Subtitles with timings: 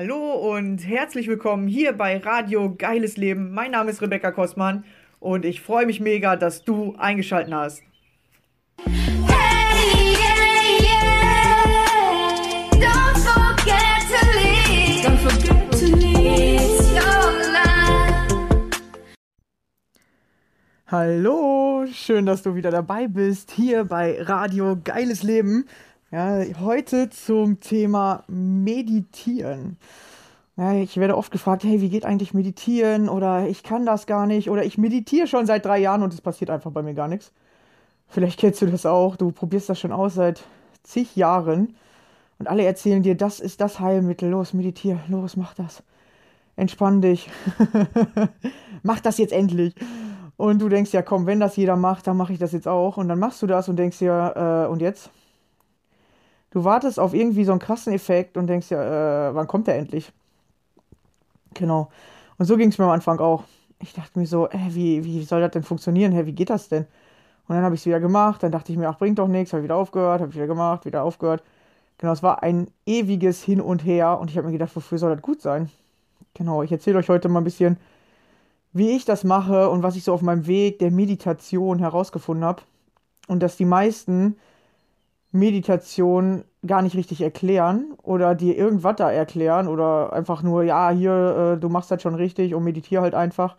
[0.00, 3.52] Hallo und herzlich willkommen hier bei Radio Geiles Leben.
[3.52, 4.84] Mein Name ist Rebecca Kostmann
[5.18, 7.82] und ich freue mich mega, dass du eingeschaltet hast.
[8.84, 11.10] Hey, yeah, yeah.
[12.74, 15.04] Don't forget to leave.
[15.04, 16.60] Don't forget to leave.
[16.60, 18.78] It's your life.
[20.86, 25.66] Hallo, schön, dass du wieder dabei bist hier bei Radio Geiles Leben.
[26.10, 29.76] Ja, heute zum Thema Meditieren.
[30.56, 33.10] Ja, ich werde oft gefragt, hey, wie geht eigentlich Meditieren?
[33.10, 34.48] Oder ich kann das gar nicht.
[34.48, 37.30] Oder ich meditiere schon seit drei Jahren und es passiert einfach bei mir gar nichts.
[38.08, 39.16] Vielleicht kennst du das auch.
[39.16, 40.44] Du probierst das schon aus seit
[40.82, 41.76] zig Jahren.
[42.38, 44.30] Und alle erzählen dir, das ist das Heilmittel.
[44.30, 45.00] Los, meditier.
[45.08, 45.82] Los, mach das.
[46.56, 47.28] Entspann dich.
[48.82, 49.74] mach das jetzt endlich.
[50.38, 52.96] Und du denkst ja, komm, wenn das jeder macht, dann mache ich das jetzt auch.
[52.96, 55.10] Und dann machst du das und denkst dir, äh, und jetzt?
[56.50, 59.76] Du wartest auf irgendwie so einen krassen Effekt und denkst ja, äh, wann kommt der
[59.76, 60.12] endlich?
[61.54, 61.90] Genau.
[62.38, 63.44] Und so ging es mir am Anfang auch.
[63.80, 66.12] Ich dachte mir so, äh, wie, wie soll das denn funktionieren?
[66.12, 66.86] Hä, wie geht das denn?
[67.48, 68.42] Und dann habe ich es wieder gemacht.
[68.42, 69.52] Dann dachte ich mir, ach, bringt doch nichts.
[69.52, 71.42] Habe wieder aufgehört, habe wieder gemacht, wieder aufgehört.
[71.98, 74.18] Genau, es war ein ewiges Hin und Her.
[74.20, 75.70] Und ich habe mir gedacht, wofür soll das gut sein?
[76.34, 77.78] Genau, ich erzähle euch heute mal ein bisschen,
[78.72, 82.62] wie ich das mache und was ich so auf meinem Weg der Meditation herausgefunden habe.
[83.26, 84.36] Und dass die meisten
[85.32, 91.54] Meditation gar nicht richtig erklären oder dir irgendwas da erklären oder einfach nur, ja, hier,
[91.56, 93.56] äh, du machst das schon richtig und meditiere halt einfach.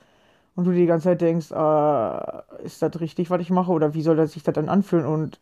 [0.56, 3.94] Und du dir die ganze Zeit denkst, äh, ist das richtig, was ich mache oder
[3.94, 5.40] wie soll das sich das dann anfühlen und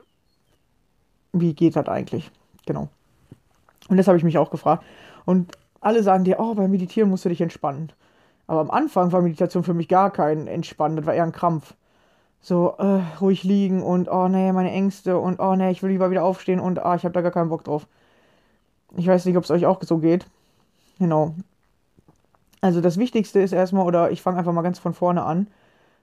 [1.33, 2.29] wie geht das eigentlich?
[2.65, 2.89] Genau.
[3.89, 4.83] Und das habe ich mich auch gefragt.
[5.25, 7.91] Und alle sagen dir, oh, beim Meditieren musst du dich entspannen.
[8.47, 11.73] Aber am Anfang war Meditation für mich gar kein Entspannen, das war eher ein Krampf.
[12.41, 16.11] So, äh, ruhig liegen und, oh nee, meine Ängste und, oh nee, ich will lieber
[16.11, 17.87] wieder aufstehen und, ah, ich habe da gar keinen Bock drauf.
[18.95, 20.25] Ich weiß nicht, ob es euch auch so geht.
[20.99, 21.35] Genau.
[22.61, 25.47] Also das Wichtigste ist erstmal, oder ich fange einfach mal ganz von vorne an,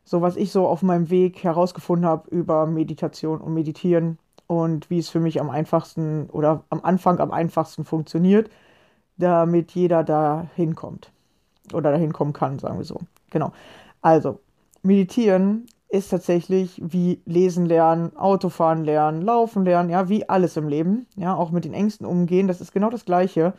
[0.04, 4.98] so was ich so auf meinem Weg herausgefunden habe über Meditation und Meditieren und wie
[4.98, 8.50] es für mich am einfachsten oder am Anfang am einfachsten funktioniert,
[9.16, 11.10] damit jeder da hinkommt.
[11.72, 13.00] Oder dahin kommen kann, sagen wir so.
[13.30, 13.52] Genau.
[14.02, 14.40] Also,
[14.82, 21.06] meditieren ist tatsächlich wie lesen lernen, Autofahren lernen, laufen lernen, ja, wie alles im Leben.
[21.14, 23.54] Ja, auch mit den Ängsten umgehen, das ist genau das Gleiche.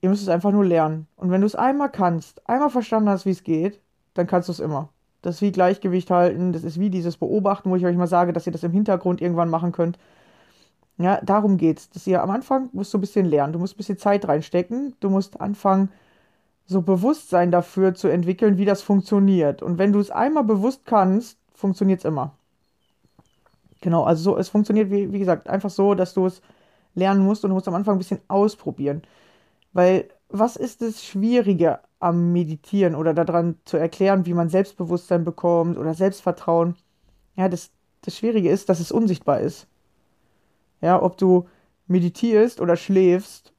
[0.00, 1.06] Ihr müsst es einfach nur lernen.
[1.14, 3.80] Und wenn du es einmal kannst, einmal verstanden hast, wie es geht,
[4.14, 4.88] dann kannst du es immer.
[5.22, 8.32] Das ist wie Gleichgewicht halten, das ist wie dieses Beobachten, wo ich euch mal sage,
[8.32, 9.98] dass ihr das im Hintergrund irgendwann machen könnt.
[10.98, 11.90] Ja, darum geht's.
[11.90, 14.94] Dass ihr am Anfang musst du ein bisschen lernen, du musst ein bisschen Zeit reinstecken,
[14.98, 15.90] du musst anfangen,
[16.66, 19.62] so Bewusstsein dafür zu entwickeln, wie das funktioniert.
[19.62, 22.34] Und wenn du es einmal bewusst kannst, funktioniert es immer.
[23.80, 26.42] Genau, also so, es funktioniert, wie, wie gesagt, einfach so, dass du es
[26.94, 29.02] lernen musst und du musst am Anfang ein bisschen ausprobieren.
[29.72, 35.78] Weil was ist das Schwierige am Meditieren oder daran zu erklären, wie man Selbstbewusstsein bekommt
[35.78, 36.74] oder Selbstvertrauen?
[37.36, 37.70] Ja, das,
[38.02, 39.68] das Schwierige ist, dass es unsichtbar ist.
[40.80, 41.48] Ja, ob du
[41.86, 43.52] meditierst oder schläfst,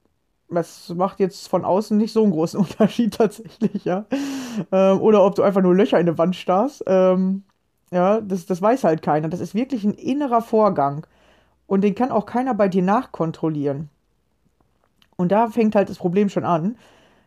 [0.50, 4.06] das macht jetzt von außen nicht so einen großen Unterschied tatsächlich, ja.
[4.72, 6.84] Ähm, oder ob du einfach nur Löcher in der Wand starrst.
[6.88, 7.44] Ähm,
[7.92, 9.30] ja, das, das weiß halt keiner.
[9.30, 11.06] Das ist wirklich ein innerer Vorgang.
[11.68, 13.90] Und den kann auch keiner bei dir nachkontrollieren.
[15.18, 16.78] Und da fängt halt das Problem schon an,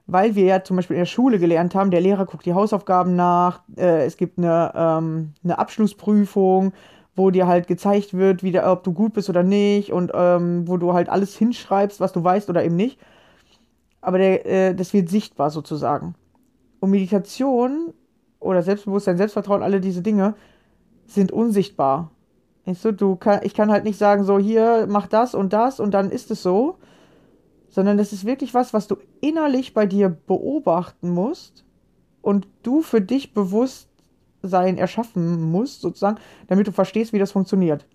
[0.06, 3.16] weil wir ja zum Beispiel in der Schule gelernt haben, der Lehrer guckt die Hausaufgaben
[3.16, 6.72] nach, äh, es gibt eine, ähm, eine Abschlussprüfung,
[7.20, 10.66] wo dir halt gezeigt wird, wie der, ob du gut bist oder nicht und ähm,
[10.66, 12.98] wo du halt alles hinschreibst, was du weißt oder eben nicht.
[14.00, 16.14] Aber der, äh, das wird sichtbar sozusagen.
[16.80, 17.92] Und Meditation
[18.38, 20.34] oder Selbstbewusstsein, Selbstvertrauen, alle diese Dinge
[21.06, 22.10] sind unsichtbar.
[22.64, 25.78] Weißt du, du kann, ich kann halt nicht sagen, so hier, mach das und das
[25.78, 26.78] und dann ist es so,
[27.68, 31.64] sondern das ist wirklich was, was du innerlich bei dir beobachten musst
[32.22, 33.34] und du für dich
[34.40, 37.86] Bewusstsein erschaffen musst, sozusagen, damit du verstehst, wie das funktioniert.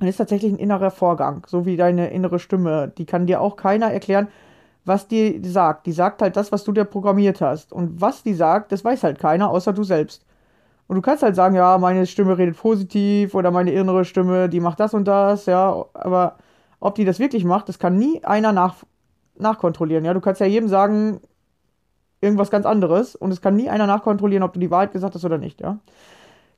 [0.00, 2.92] Und ist tatsächlich ein innerer Vorgang, so wie deine innere Stimme.
[2.98, 4.28] Die kann dir auch keiner erklären,
[4.84, 5.86] was die sagt.
[5.86, 7.72] Die sagt halt das, was du dir programmiert hast.
[7.72, 10.24] Und was die sagt, das weiß halt keiner, außer du selbst.
[10.86, 14.60] Und du kannst halt sagen, ja, meine Stimme redet positiv oder meine innere Stimme, die
[14.60, 16.36] macht das und das, ja, aber
[16.78, 18.76] ob die das wirklich macht, das kann nie einer nach,
[19.38, 20.12] nachkontrollieren, ja.
[20.12, 21.20] Du kannst ja jedem sagen,
[22.24, 25.24] irgendwas ganz anderes und es kann nie einer nachkontrollieren, ob du die Wahrheit gesagt hast
[25.24, 25.78] oder nicht, ja.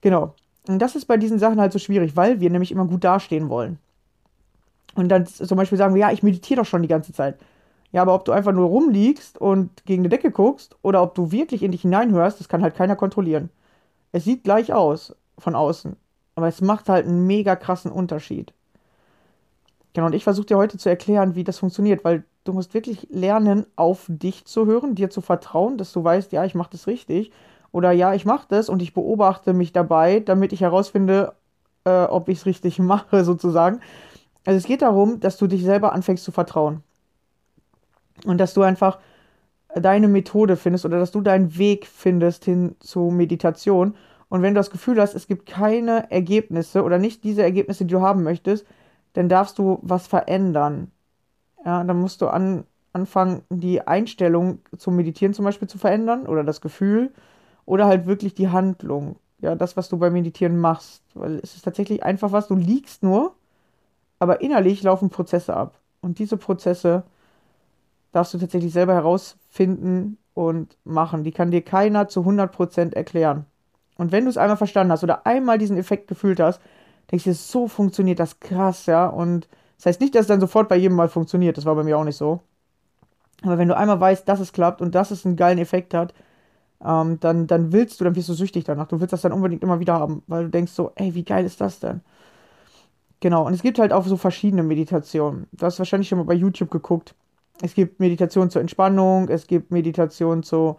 [0.01, 0.35] Genau.
[0.69, 3.49] Und das ist bei diesen Sachen halt so schwierig, weil wir nämlich immer gut dastehen
[3.49, 3.79] wollen.
[4.95, 7.39] Und dann zum Beispiel sagen wir, ja, ich meditiere doch schon die ganze Zeit.
[7.93, 11.31] Ja, aber ob du einfach nur rumliegst und gegen die Decke guckst oder ob du
[11.33, 13.51] wirklich in dich hineinhörst, das kann halt keiner kontrollieren.
[14.13, 15.97] Es sieht gleich aus von außen,
[16.35, 18.53] aber es macht halt einen mega krassen Unterschied.
[19.93, 23.09] Genau, und ich versuche dir heute zu erklären, wie das funktioniert, weil du musst wirklich
[23.11, 26.87] lernen, auf dich zu hören, dir zu vertrauen, dass du weißt, ja, ich mache das
[26.87, 27.33] richtig.
[27.73, 31.35] Oder ja, ich mache das und ich beobachte mich dabei, damit ich herausfinde,
[31.85, 33.81] äh, ob ich es richtig mache, sozusagen.
[34.45, 36.83] Also es geht darum, dass du dich selber anfängst zu vertrauen.
[38.25, 38.99] Und dass du einfach
[39.75, 43.95] deine Methode findest oder dass du deinen Weg findest hin zu Meditation.
[44.29, 47.93] Und wenn du das Gefühl hast, es gibt keine Ergebnisse oder nicht diese Ergebnisse, die
[47.93, 48.67] du haben möchtest,
[49.13, 50.91] dann darfst du was verändern.
[51.67, 52.65] Ja, dann musst du an,
[52.95, 57.13] anfangen, die Einstellung zum Meditieren zum Beispiel zu verändern oder das Gefühl
[57.67, 59.17] oder halt wirklich die Handlung.
[59.41, 61.03] Ja, das, was du beim Meditieren machst.
[61.15, 63.35] Weil es ist tatsächlich einfach was, du liegst nur,
[64.21, 65.81] aber innerlich laufen Prozesse ab.
[66.03, 67.05] Und diese Prozesse
[68.13, 71.25] darfst du tatsächlich selber herausfinden und machen.
[71.25, 73.47] Die kann dir keiner zu 100% erklären.
[73.99, 76.61] Und wenn du es einmal verstanden hast oder einmal diesen Effekt gefühlt hast,
[77.11, 79.07] denkst du so funktioniert das krass, ja.
[79.09, 81.57] Und das heißt nicht, dass es dann sofort bei jedem Mal funktioniert.
[81.57, 82.41] Das war bei mir auch nicht so.
[83.43, 86.15] Aber wenn du einmal weißt, dass es klappt und dass es einen geilen Effekt hat,
[86.85, 88.89] ähm, dann, dann willst du, dann wirst du süchtig danach.
[88.89, 91.45] Du willst das dann unbedingt immer wieder haben, weil du denkst so, ey, wie geil
[91.45, 92.01] ist das denn?
[93.21, 95.47] Genau, und es gibt halt auch so verschiedene Meditationen.
[95.53, 97.15] Du hast wahrscheinlich schon mal bei YouTube geguckt.
[97.63, 100.77] Es gibt Meditation zur Entspannung, es gibt Meditation zu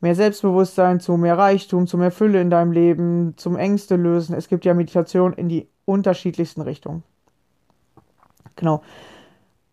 [0.00, 4.34] mehr Selbstbewusstsein, zu mehr Reichtum, zu mehr Fülle in deinem Leben, zum Ängste lösen.
[4.34, 7.04] Es gibt ja Meditation in die unterschiedlichsten Richtungen.
[8.60, 8.82] Genau.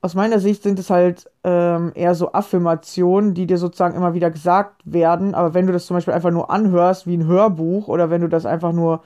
[0.01, 4.31] Aus meiner Sicht sind es halt ähm, eher so Affirmationen, die dir sozusagen immer wieder
[4.31, 5.36] gesagt werden.
[5.36, 8.30] Aber wenn du das zum Beispiel einfach nur anhörst wie ein Hörbuch oder wenn du
[8.30, 9.04] das einfach nur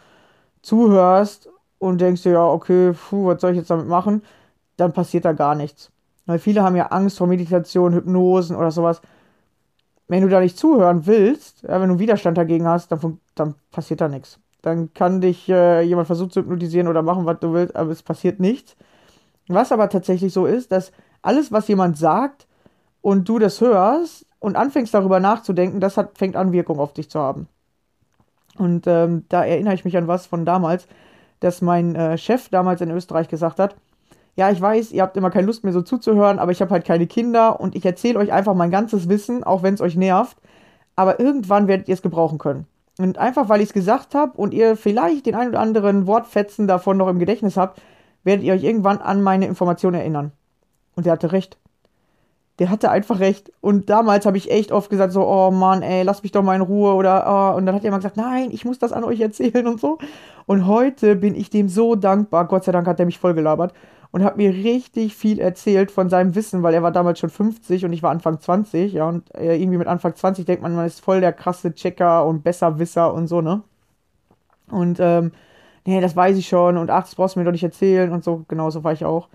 [0.61, 1.49] zuhörst
[1.79, 4.21] und denkst dir, ja, okay, puh, was soll ich jetzt damit machen,
[4.77, 5.91] dann passiert da gar nichts.
[6.27, 9.01] Weil viele haben ja Angst vor Meditation, Hypnosen oder sowas.
[10.07, 14.01] Wenn du da nicht zuhören willst, ja, wenn du Widerstand dagegen hast, dann, dann passiert
[14.01, 14.39] da nichts.
[14.61, 18.03] Dann kann dich äh, jemand versuchen zu hypnotisieren oder machen, was du willst, aber es
[18.03, 18.75] passiert nichts.
[19.53, 22.47] Was aber tatsächlich so ist, dass alles, was jemand sagt
[23.01, 27.09] und du das hörst und anfängst darüber nachzudenken, das hat, fängt an, Wirkung auf dich
[27.09, 27.47] zu haben.
[28.57, 30.87] Und ähm, da erinnere ich mich an was von damals,
[31.39, 33.75] dass mein äh, Chef damals in Österreich gesagt hat,
[34.35, 36.85] ja, ich weiß, ihr habt immer keine Lust mehr so zuzuhören, aber ich habe halt
[36.85, 40.37] keine Kinder und ich erzähle euch einfach mein ganzes Wissen, auch wenn es euch nervt.
[40.95, 42.65] Aber irgendwann werdet ihr es gebrauchen können.
[42.97, 46.67] Und einfach, weil ich es gesagt habe und ihr vielleicht den ein oder anderen Wortfetzen
[46.67, 47.81] davon noch im Gedächtnis habt,
[48.23, 50.31] werdet ihr euch irgendwann an meine Informationen erinnern.
[50.95, 51.57] Und der hatte recht.
[52.59, 53.51] Der hatte einfach recht.
[53.61, 56.55] Und damals habe ich echt oft gesagt, so, oh Mann, ey, lass mich doch mal
[56.55, 56.93] in Ruhe.
[56.93, 57.57] Oder, oh.
[57.57, 59.97] und dann hat er immer gesagt, nein, ich muss das an euch erzählen und so.
[60.45, 62.45] Und heute bin ich dem so dankbar.
[62.47, 63.73] Gott sei Dank hat er mich voll gelabert
[64.11, 67.85] und hat mir richtig viel erzählt von seinem Wissen, weil er war damals schon 50
[67.85, 70.85] und ich war Anfang 20, ja, und äh, irgendwie mit Anfang 20 denkt man, man
[70.85, 73.63] ist voll der krasse Checker und Besserwisser und so, ne?
[74.69, 75.31] Und, ähm,
[75.85, 78.23] nee, das weiß ich schon und ach, das brauchst du mir doch nicht erzählen und
[78.23, 79.29] so, genauso war ich auch.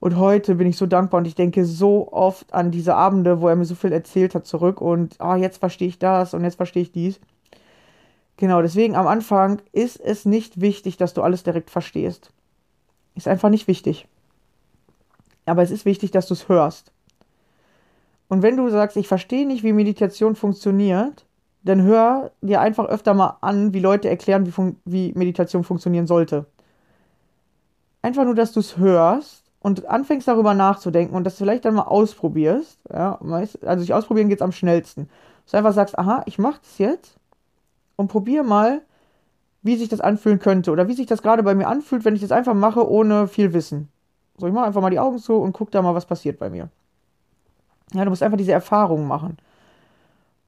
[0.00, 3.48] Und heute bin ich so dankbar und ich denke so oft an diese Abende, wo
[3.48, 6.56] er mir so viel erzählt hat, zurück und, ah, jetzt verstehe ich das und jetzt
[6.56, 7.20] verstehe ich dies.
[8.38, 12.32] Genau, deswegen am Anfang ist es nicht wichtig, dass du alles direkt verstehst.
[13.14, 14.08] Ist einfach nicht wichtig.
[15.44, 16.92] Aber es ist wichtig, dass du es hörst.
[18.28, 21.26] Und wenn du sagst, ich verstehe nicht, wie Meditation funktioniert,
[21.62, 26.46] dann hör dir einfach öfter mal an, wie Leute erklären, wie, wie Meditation funktionieren sollte.
[28.02, 31.82] Einfach nur, dass du es hörst und anfängst darüber nachzudenken und das vielleicht dann mal
[31.82, 32.78] ausprobierst.
[32.92, 33.18] Ja,
[33.62, 35.08] also sich ausprobieren geht es am schnellsten.
[35.44, 37.16] Dass du einfach sagst, aha, ich mache das jetzt
[37.96, 38.80] und probier mal,
[39.62, 42.22] wie sich das anfühlen könnte oder wie sich das gerade bei mir anfühlt, wenn ich
[42.22, 43.88] das einfach mache, ohne viel Wissen.
[44.38, 46.48] So, ich mache einfach mal die Augen zu und guck da mal, was passiert bei
[46.48, 46.70] mir.
[47.92, 49.36] Ja, du musst einfach diese Erfahrungen machen.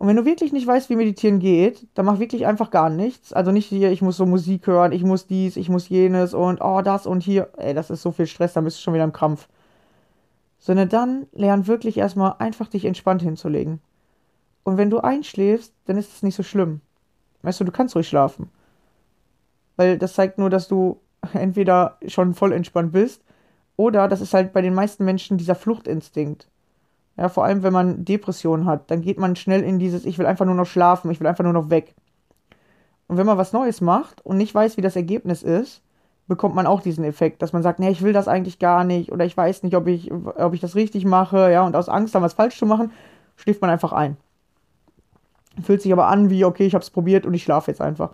[0.02, 3.32] Und wenn du wirklich nicht weißt, wie Meditieren geht, dann mach wirklich einfach gar nichts.
[3.32, 6.61] Also nicht hier, ich muss so Musik hören, ich muss dies, ich muss jenes und
[6.61, 7.50] oh, das und hier.
[7.56, 9.47] Ey, das ist so viel Stress, dann bist du schon wieder im Krampf.
[10.59, 13.78] Sondern dann lern wirklich erstmal einfach dich entspannt hinzulegen.
[14.64, 16.80] Und wenn du einschläfst, dann ist es nicht so schlimm.
[17.42, 18.50] Weißt du, du kannst ruhig schlafen.
[19.76, 21.00] Weil das zeigt nur, dass du
[21.32, 23.23] entweder schon voll entspannt bist
[23.76, 26.49] oder das ist halt bei den meisten Menschen dieser Fluchtinstinkt.
[27.16, 30.26] Ja, vor allem wenn man Depressionen hat, dann geht man schnell in dieses, ich will
[30.26, 31.95] einfach nur noch schlafen, ich will einfach nur noch weg.
[33.07, 35.83] Und wenn man was Neues macht und nicht weiß, wie das Ergebnis ist,
[36.26, 39.12] bekommt man auch diesen Effekt, dass man sagt, nee, ich will das eigentlich gar nicht
[39.12, 42.14] oder ich weiß nicht, ob ich, ob ich das richtig mache, ja, und aus Angst,
[42.14, 42.92] dann was falsch zu machen,
[43.37, 44.16] schläft man einfach ein.
[45.62, 48.12] Fühlt sich aber an wie, okay, ich habe es probiert und ich schlafe jetzt einfach.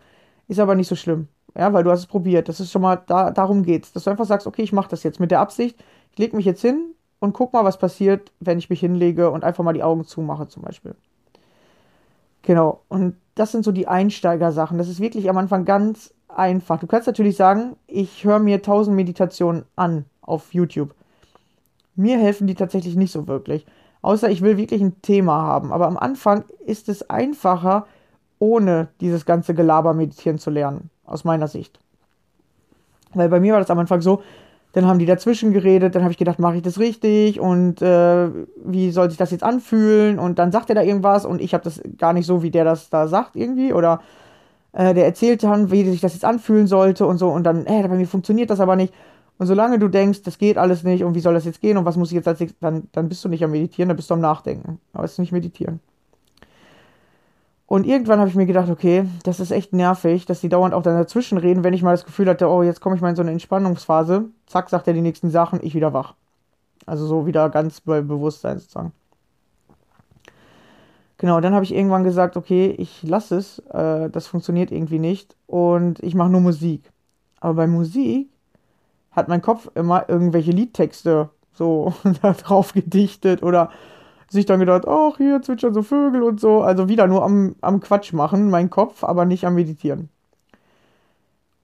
[0.48, 1.28] Ist aber nicht so schlimm.
[1.56, 2.48] Ja, weil du hast es probiert.
[2.48, 3.92] Das ist schon mal, da, darum geht's.
[3.92, 5.78] Dass du einfach sagst, okay, ich mache das jetzt mit der Absicht,
[6.10, 9.44] ich lege mich jetzt hin und guck mal, was passiert, wenn ich mich hinlege und
[9.44, 10.94] einfach mal die Augen zumache, zum Beispiel.
[12.42, 12.82] Genau.
[12.88, 14.78] Und das sind so die Einsteigersachen.
[14.78, 16.78] Das ist wirklich am Anfang ganz einfach.
[16.78, 20.94] Du kannst natürlich sagen, ich höre mir tausend Meditationen an auf YouTube.
[21.96, 23.66] mir helfen die tatsächlich nicht so wirklich.
[24.02, 25.72] Außer ich will wirklich ein Thema haben.
[25.72, 27.86] Aber am Anfang ist es einfacher,
[28.38, 31.80] ohne dieses ganze Gelaber meditieren zu lernen, aus meiner Sicht.
[33.14, 34.22] Weil bei mir war das am Anfang so,
[34.78, 38.28] dann haben die dazwischen geredet, dann habe ich gedacht, mache ich das richtig und äh,
[38.64, 40.20] wie soll sich das jetzt anfühlen?
[40.20, 42.64] Und dann sagt er da irgendwas und ich habe das gar nicht so, wie der
[42.64, 43.72] das da sagt irgendwie.
[43.72, 44.00] Oder
[44.72, 47.28] äh, der erzählt dann, wie sich das jetzt anfühlen sollte und so.
[47.28, 48.94] Und dann, äh, bei mir funktioniert das aber nicht.
[49.38, 51.84] Und solange du denkst, das geht alles nicht und wie soll das jetzt gehen und
[51.84, 54.10] was muss ich jetzt als nächstes, dann, dann bist du nicht am Meditieren, dann bist
[54.10, 54.80] du am Nachdenken.
[54.92, 55.80] Aber es ist nicht Meditieren.
[57.68, 60.82] Und irgendwann habe ich mir gedacht, okay, das ist echt nervig, dass die dauernd auch
[60.82, 63.16] dann dazwischen reden, wenn ich mal das Gefühl hatte, oh, jetzt komme ich mal in
[63.16, 64.24] so eine Entspannungsphase.
[64.46, 66.14] Zack, sagt er die nächsten Sachen, ich wieder wach.
[66.86, 68.92] Also so wieder ganz bei Bewusstsein sozusagen.
[71.18, 75.36] Genau, dann habe ich irgendwann gesagt, okay, ich lasse es, äh, das funktioniert irgendwie nicht
[75.46, 76.90] und ich mache nur Musik.
[77.38, 78.30] Aber bei Musik
[79.10, 83.70] hat mein Kopf immer irgendwelche Liedtexte so da drauf gedichtet oder
[84.28, 86.62] sich dann gedacht, ach, hier zwitschern so Vögel und so.
[86.62, 90.10] Also wieder nur am, am Quatsch machen, mein Kopf, aber nicht am Meditieren.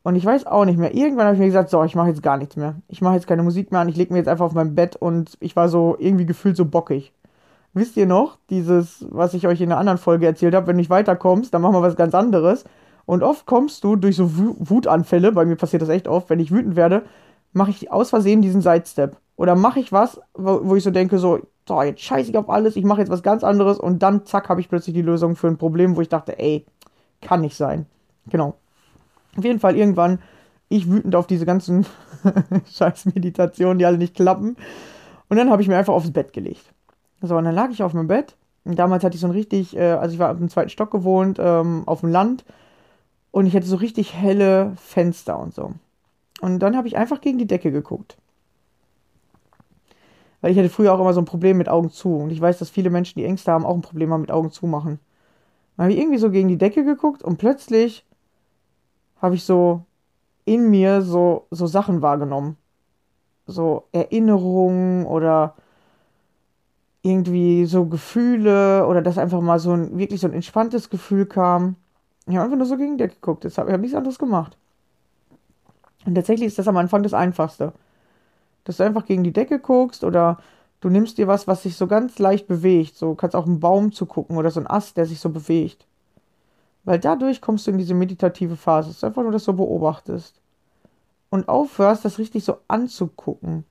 [0.02, 0.94] Und ich weiß auch nicht mehr.
[0.94, 2.74] Irgendwann habe ich mir gesagt, so, ich mache jetzt gar nichts mehr.
[2.88, 3.88] Ich mache jetzt keine Musik mehr an.
[3.88, 6.66] Ich lege mir jetzt einfach auf mein Bett und ich war so irgendwie gefühlt so
[6.66, 7.12] bockig.
[7.72, 10.80] Wisst ihr noch, dieses, was ich euch in einer anderen Folge erzählt habe, wenn du
[10.80, 12.64] nicht weiterkommst, dann machen wir was ganz anderes.
[13.06, 16.52] Und oft kommst du durch so Wutanfälle, bei mir passiert das echt oft, wenn ich
[16.52, 17.02] wütend werde,
[17.52, 19.16] mache ich aus Versehen diesen Sidestep.
[19.36, 22.50] Oder mache ich was, wo, wo, ich so denke, so, so, jetzt scheiße ich auf
[22.50, 25.34] alles, ich mache jetzt was ganz anderes und dann, zack, habe ich plötzlich die Lösung
[25.34, 26.66] für ein Problem, wo ich dachte, ey,
[27.22, 27.86] kann nicht sein.
[28.28, 28.54] Genau.
[29.36, 30.20] Auf jeden Fall irgendwann,
[30.68, 31.86] ich wütend auf diese ganzen
[32.72, 34.56] scheiß Meditationen, die alle nicht klappen.
[35.28, 36.72] Und dann habe ich mir einfach aufs Bett gelegt.
[37.22, 38.36] So, und dann lag ich auf meinem Bett.
[38.64, 41.38] Und damals hatte ich so ein richtig, äh, also ich war im zweiten Stock gewohnt,
[41.40, 42.44] ähm, auf dem Land.
[43.30, 45.72] Und ich hatte so richtig helle Fenster und so.
[46.40, 48.16] Und dann habe ich einfach gegen die Decke geguckt.
[50.44, 52.16] Weil ich hatte früher auch immer so ein Problem mit Augen zu.
[52.16, 54.50] Und ich weiß, dass viele Menschen, die Ängste haben, auch ein Problem haben mit Augen
[54.50, 55.00] zu machen.
[55.74, 58.04] Dann habe ich irgendwie so gegen die Decke geguckt und plötzlich
[59.22, 59.86] habe ich so
[60.44, 62.58] in mir so, so Sachen wahrgenommen.
[63.46, 65.54] So Erinnerungen oder
[67.00, 71.76] irgendwie so Gefühle oder dass einfach mal so ein wirklich so ein entspanntes Gefühl kam.
[72.26, 73.46] Ich habe einfach nur so gegen die Decke geguckt.
[73.46, 74.58] Ich habe nichts anderes gemacht.
[76.04, 77.72] Und tatsächlich ist das am Anfang das Einfachste
[78.64, 80.38] dass du einfach gegen die Decke guckst oder
[80.80, 82.96] du nimmst dir was, was sich so ganz leicht bewegt.
[82.96, 85.86] So kannst auch einen Baum zu gucken oder so ein Ast, der sich so bewegt.
[86.84, 88.90] Weil dadurch kommst du in diese meditative Phase.
[88.90, 90.40] Es ist einfach nur, dass du beobachtest.
[91.30, 93.64] Und aufhörst, das richtig so anzugucken.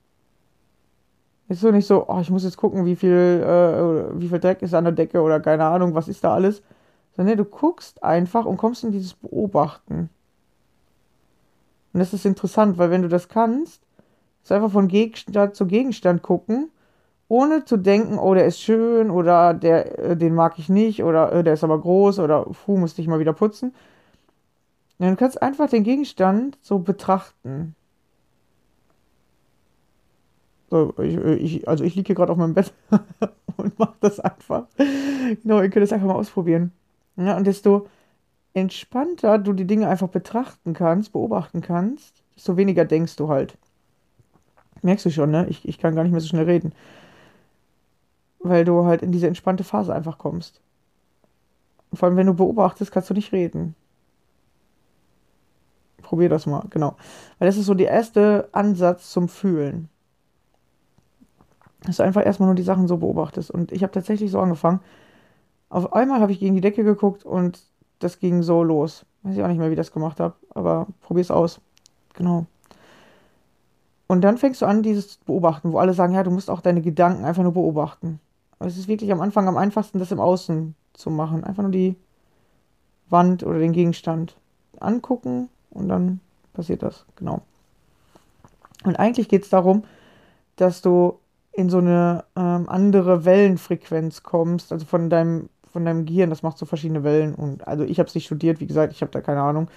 [1.48, 4.62] Ist so nicht so, oh, ich muss jetzt gucken, wie viel, äh, wie viel Dreck
[4.62, 6.62] ist an der Decke oder keine Ahnung, was ist da alles.
[7.16, 10.10] Sondern du guckst einfach und kommst in dieses Beobachten.
[11.92, 13.80] Und das ist interessant, weil wenn du das kannst,
[14.44, 16.70] ist einfach von Gegenstand zu Gegenstand gucken,
[17.28, 21.32] ohne zu denken, oh, der ist schön oder der, äh, den mag ich nicht oder
[21.32, 23.74] äh, der ist aber groß oder puh, musste ich mal wieder putzen.
[24.98, 27.74] Ja, du kannst einfach den Gegenstand so betrachten.
[30.70, 32.72] So, ich, ich, also ich liege hier gerade auf meinem Bett
[33.56, 34.66] und mache das einfach.
[35.42, 36.72] Genau, ihr könnt es einfach mal ausprobieren.
[37.16, 37.88] Ja, und desto
[38.52, 43.56] entspannter du die Dinge einfach betrachten kannst, beobachten kannst, desto weniger denkst du halt.
[44.84, 45.46] Merkst du schon, ne?
[45.48, 46.72] Ich, ich kann gar nicht mehr so schnell reden.
[48.40, 50.60] Weil du halt in diese entspannte Phase einfach kommst.
[51.90, 53.74] Und vor allem, wenn du beobachtest, kannst du nicht reden.
[56.02, 56.96] Probier das mal, genau.
[57.38, 59.88] Weil das ist so der erste Ansatz zum Fühlen.
[61.84, 63.50] Dass du einfach erstmal nur die Sachen so beobachtest.
[63.50, 64.80] Und ich habe tatsächlich so angefangen.
[65.70, 67.62] Auf einmal habe ich gegen die Decke geguckt und
[68.00, 69.06] das ging so los.
[69.22, 71.58] Weiß ich auch nicht mehr, wie ich das gemacht habe, aber probier's aus.
[72.12, 72.44] Genau.
[74.06, 76.82] Und dann fängst du an, dieses Beobachten, wo alle sagen, ja, du musst auch deine
[76.82, 78.20] Gedanken einfach nur beobachten.
[78.58, 81.44] Aber es ist wirklich am Anfang am einfachsten, das im Außen zu machen.
[81.44, 81.96] Einfach nur die
[83.08, 84.36] Wand oder den Gegenstand
[84.80, 86.20] angucken und dann
[86.52, 87.04] passiert das.
[87.16, 87.42] Genau.
[88.84, 89.84] Und eigentlich geht es darum,
[90.56, 91.18] dass du
[91.52, 96.58] in so eine ähm, andere Wellenfrequenz kommst, also von deinem, von deinem Gehirn, das macht
[96.58, 97.34] so verschiedene Wellen.
[97.34, 99.68] Und also ich habe es nicht studiert, wie gesagt, ich habe da keine Ahnung.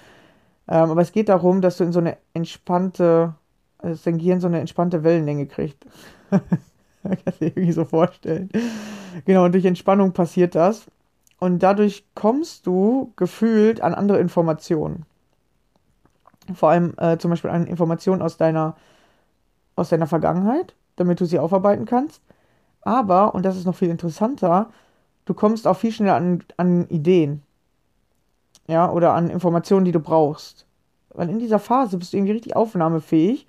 [0.68, 3.34] Ähm, aber es geht darum, dass du in so eine entspannte
[3.80, 5.86] dass dein Gehirn so eine entspannte Wellenlänge kriegt.
[6.30, 8.50] Kann ich dir irgendwie so vorstellen.
[9.24, 10.86] Genau, und durch Entspannung passiert das.
[11.38, 15.06] Und dadurch kommst du gefühlt an andere Informationen.
[16.52, 18.76] Vor allem äh, zum Beispiel an Informationen aus deiner,
[19.76, 22.22] aus deiner Vergangenheit, damit du sie aufarbeiten kannst.
[22.82, 24.70] Aber, und das ist noch viel interessanter,
[25.26, 27.42] du kommst auch viel schneller an, an Ideen.
[28.66, 30.66] Ja, oder an Informationen, die du brauchst.
[31.10, 33.46] Weil in dieser Phase bist du irgendwie richtig aufnahmefähig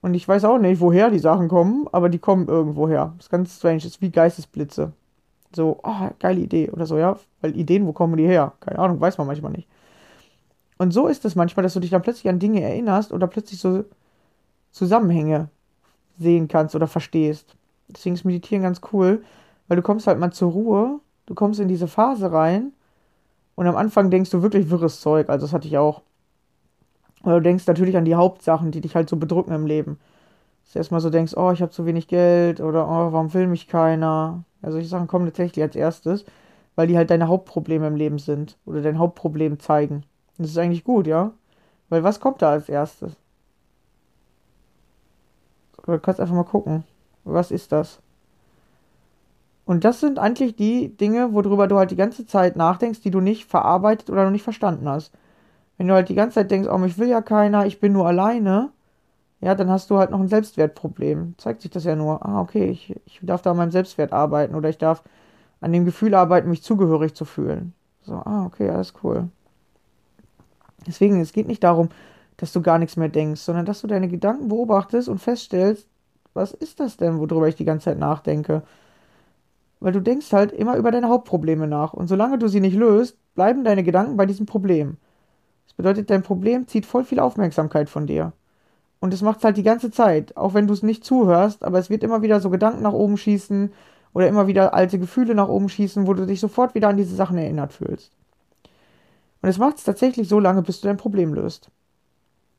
[0.00, 3.14] Und ich weiß auch nicht, woher die Sachen kommen, aber die kommen irgendwoher.
[3.16, 3.78] Das ist ganz strange.
[3.78, 4.92] Das ist wie Geistesblitze.
[5.54, 7.18] So, oh, geile Idee oder so, ja.
[7.40, 8.52] Weil Ideen, wo kommen die her?
[8.60, 9.68] Keine Ahnung, weiß man manchmal nicht.
[10.76, 13.60] Und so ist es manchmal, dass du dich dann plötzlich an Dinge erinnerst oder plötzlich
[13.60, 13.84] so
[14.70, 15.48] Zusammenhänge
[16.18, 17.56] sehen kannst oder verstehst.
[17.88, 19.24] Deswegen ist Meditieren ganz cool,
[19.66, 22.72] weil du kommst halt mal zur Ruhe, du kommst in diese Phase rein
[23.54, 26.02] und am Anfang denkst du wirklich wirres Zeug, also das hatte ich auch.
[27.22, 29.98] Oder du denkst natürlich an die Hauptsachen, die dich halt so bedrücken im Leben.
[30.64, 33.46] Dass du erstmal so denkst, oh, ich habe zu wenig Geld oder oh, warum will
[33.46, 34.44] mich keiner?
[34.62, 36.24] Ja, solche Sachen kommen tatsächlich als erstes,
[36.76, 40.04] weil die halt deine Hauptprobleme im Leben sind oder dein Hauptproblem zeigen.
[40.36, 41.32] Und das ist eigentlich gut, ja?
[41.88, 43.16] Weil was kommt da als erstes?
[45.84, 46.84] Du kannst einfach mal gucken.
[47.24, 48.00] Was ist das?
[49.64, 53.20] Und das sind eigentlich die Dinge, worüber du halt die ganze Zeit nachdenkst, die du
[53.20, 55.12] nicht verarbeitet oder noch nicht verstanden hast.
[55.78, 58.06] Wenn du halt die ganze Zeit denkst, oh, mich will ja keiner, ich bin nur
[58.06, 58.70] alleine,
[59.40, 61.34] ja, dann hast du halt noch ein Selbstwertproblem.
[61.38, 62.26] Zeigt sich das ja nur.
[62.26, 65.04] Ah, okay, ich, ich darf da an meinem Selbstwert arbeiten oder ich darf
[65.60, 67.72] an dem Gefühl arbeiten, mich zugehörig zu fühlen.
[68.02, 69.28] So, ah, okay, alles cool.
[70.86, 71.90] Deswegen, es geht nicht darum,
[72.36, 75.86] dass du gar nichts mehr denkst, sondern dass du deine Gedanken beobachtest und feststellst,
[76.34, 78.62] was ist das denn, worüber ich die ganze Zeit nachdenke?
[79.80, 81.92] Weil du denkst halt immer über deine Hauptprobleme nach.
[81.92, 84.96] Und solange du sie nicht löst, bleiben deine Gedanken bei diesem Problem.
[85.78, 88.32] Bedeutet, dein Problem zieht voll viel Aufmerksamkeit von dir.
[88.98, 91.78] Und es macht es halt die ganze Zeit, auch wenn du es nicht zuhörst, aber
[91.78, 93.72] es wird immer wieder so Gedanken nach oben schießen
[94.12, 97.14] oder immer wieder alte Gefühle nach oben schießen, wo du dich sofort wieder an diese
[97.14, 98.10] Sachen erinnert fühlst.
[99.40, 101.70] Und es macht es tatsächlich so lange, bis du dein Problem löst.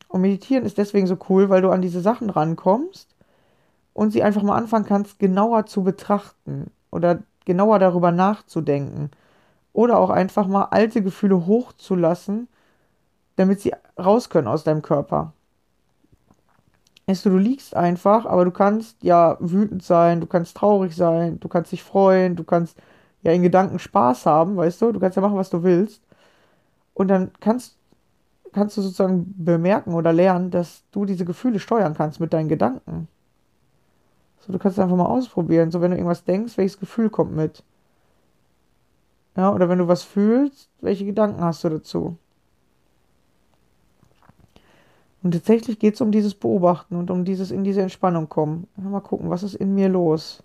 [0.07, 3.13] Und meditieren ist deswegen so cool, weil du an diese Sachen rankommst
[3.93, 9.11] und sie einfach mal anfangen kannst, genauer zu betrachten oder genauer darüber nachzudenken.
[9.73, 12.47] Oder auch einfach mal alte Gefühle hochzulassen,
[13.39, 15.31] damit sie raus können aus deinem Körper.
[17.07, 21.39] Weißt du, du liegst einfach, aber du kannst ja wütend sein, du kannst traurig sein,
[21.39, 22.77] du kannst dich freuen, du kannst
[23.23, 26.03] ja in Gedanken Spaß haben, weißt du, du kannst ja machen, was du willst.
[26.93, 27.77] Und dann kannst,
[28.51, 33.07] kannst du sozusagen bemerken oder lernen, dass du diese Gefühle steuern kannst mit deinen Gedanken.
[34.41, 35.71] So, du kannst es einfach mal ausprobieren.
[35.71, 37.63] So, wenn du irgendwas denkst, welches Gefühl kommt mit?
[39.37, 42.17] Ja, oder wenn du was fühlst, welche Gedanken hast du dazu?
[45.21, 48.67] Und tatsächlich geht es um dieses Beobachten und um dieses in diese Entspannung kommen.
[48.77, 50.43] Mal gucken, was ist in mir los?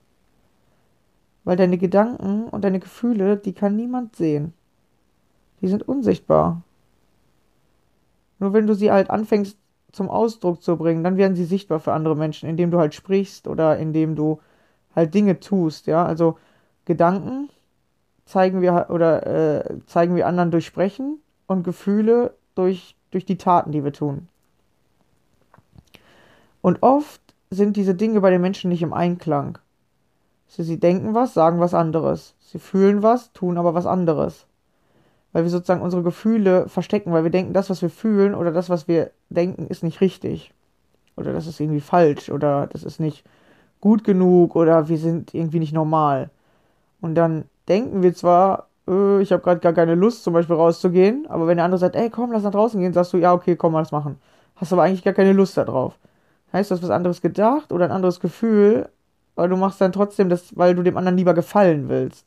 [1.45, 4.53] Weil deine Gedanken und deine Gefühle, die kann niemand sehen.
[5.61, 6.63] Die sind unsichtbar.
[8.39, 9.57] Nur wenn du sie halt anfängst
[9.93, 13.47] zum Ausdruck zu bringen, dann werden sie sichtbar für andere Menschen, indem du halt sprichst
[13.47, 14.41] oder indem du
[14.97, 16.05] halt Dinge tust, ja.
[16.05, 16.37] Also
[16.85, 17.49] Gedanken
[18.27, 23.71] zeigen wir oder äh, zeigen wir anderen durch Sprechen und Gefühle durch, durch die Taten,
[23.71, 24.29] die wir tun.
[26.64, 29.59] Und oft sind diese Dinge bei den Menschen nicht im Einklang.
[30.46, 32.35] Sie denken was, sagen was anderes.
[32.40, 34.46] Sie fühlen was, tun aber was anderes
[35.35, 38.70] weil wir sozusagen unsere Gefühle verstecken, weil wir denken, das, was wir fühlen oder das,
[38.70, 40.55] was wir denken, ist nicht richtig.
[41.16, 43.24] Oder das ist irgendwie falsch oder das ist nicht
[43.81, 46.31] gut genug oder wir sind irgendwie nicht normal.
[47.00, 51.27] Und dann denken wir zwar, äh, ich habe gerade gar keine Lust, zum Beispiel rauszugehen,
[51.29, 53.57] aber wenn der andere sagt, ey, komm, lass nach draußen gehen, sagst du, ja, okay,
[53.57, 54.20] komm, mal das machen.
[54.55, 55.98] Hast aber eigentlich gar keine Lust darauf.
[56.55, 58.88] Heißt, du hast was anderes gedacht oder ein anderes Gefühl,
[59.35, 62.25] aber du machst dann trotzdem das, weil du dem anderen lieber gefallen willst.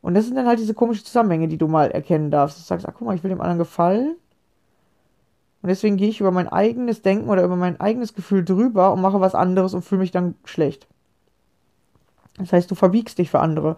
[0.00, 2.58] Und das sind dann halt diese komischen Zusammenhänge, die du mal erkennen darfst.
[2.58, 4.16] Du sagst, ach guck mal, ich will dem anderen gefallen.
[5.62, 9.00] Und deswegen gehe ich über mein eigenes Denken oder über mein eigenes Gefühl drüber und
[9.00, 10.88] mache was anderes und fühle mich dann schlecht.
[12.38, 13.76] Das heißt, du verbiegst dich für andere.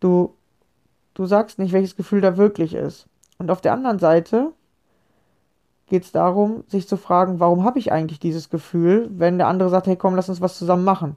[0.00, 0.34] Du,
[1.14, 3.06] du sagst nicht, welches Gefühl da wirklich ist.
[3.38, 4.50] Und auf der anderen Seite
[5.88, 9.70] geht es darum, sich zu fragen, warum habe ich eigentlich dieses Gefühl, wenn der andere
[9.70, 11.16] sagt, hey komm, lass uns was zusammen machen.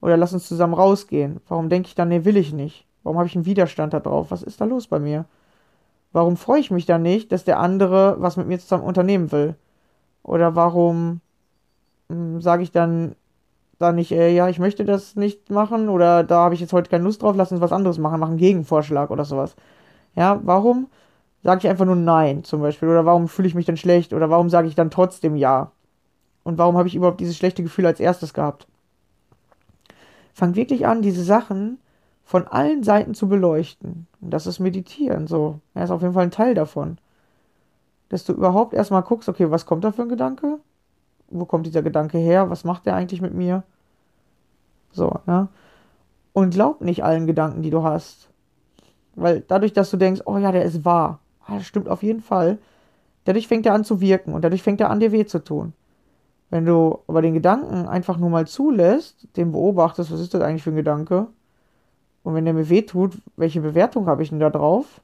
[0.00, 1.40] Oder lass uns zusammen rausgehen.
[1.48, 2.86] Warum denke ich dann, nee, will ich nicht?
[3.02, 4.30] Warum habe ich einen Widerstand da drauf?
[4.30, 5.24] Was ist da los bei mir?
[6.12, 9.56] Warum freue ich mich da nicht, dass der andere was mit mir zusammen unternehmen will?
[10.22, 11.20] Oder warum
[12.08, 13.14] hm, sage ich dann
[13.78, 16.90] da nicht, äh, ja, ich möchte das nicht machen oder da habe ich jetzt heute
[16.90, 19.54] keine Lust drauf, lass uns was anderes machen, machen Gegenvorschlag oder sowas.
[20.16, 20.88] Ja, warum
[21.42, 22.88] sage ich einfach nur Nein zum Beispiel?
[22.88, 24.12] Oder warum fühle ich mich dann schlecht?
[24.12, 25.72] Oder warum sage ich dann trotzdem Ja?
[26.44, 28.66] Und warum habe ich überhaupt dieses schlechte Gefühl als erstes gehabt?
[30.32, 31.78] Fang wirklich an, diese Sachen
[32.24, 34.06] von allen Seiten zu beleuchten.
[34.20, 35.60] Und das ist Meditieren, so.
[35.74, 36.98] Er ist auf jeden Fall ein Teil davon.
[38.08, 40.58] Dass du überhaupt erstmal guckst, okay, was kommt da für ein Gedanke?
[41.30, 42.48] Wo kommt dieser Gedanke her?
[42.50, 43.62] Was macht der eigentlich mit mir?
[44.92, 45.48] So, ja.
[46.32, 48.28] Und glaub nicht allen Gedanken, die du hast.
[49.16, 52.20] Weil dadurch, dass du denkst, oh ja, der ist wahr, ah, das stimmt auf jeden
[52.20, 52.58] Fall,
[53.24, 55.72] dadurch fängt er an zu wirken und dadurch fängt er an, dir weh zu tun.
[56.50, 60.62] Wenn du aber den Gedanken einfach nur mal zulässt, den beobachtest, was ist das eigentlich
[60.62, 61.26] für ein Gedanke?
[62.22, 65.00] Und wenn der mir wehtut, welche Bewertung habe ich denn da drauf?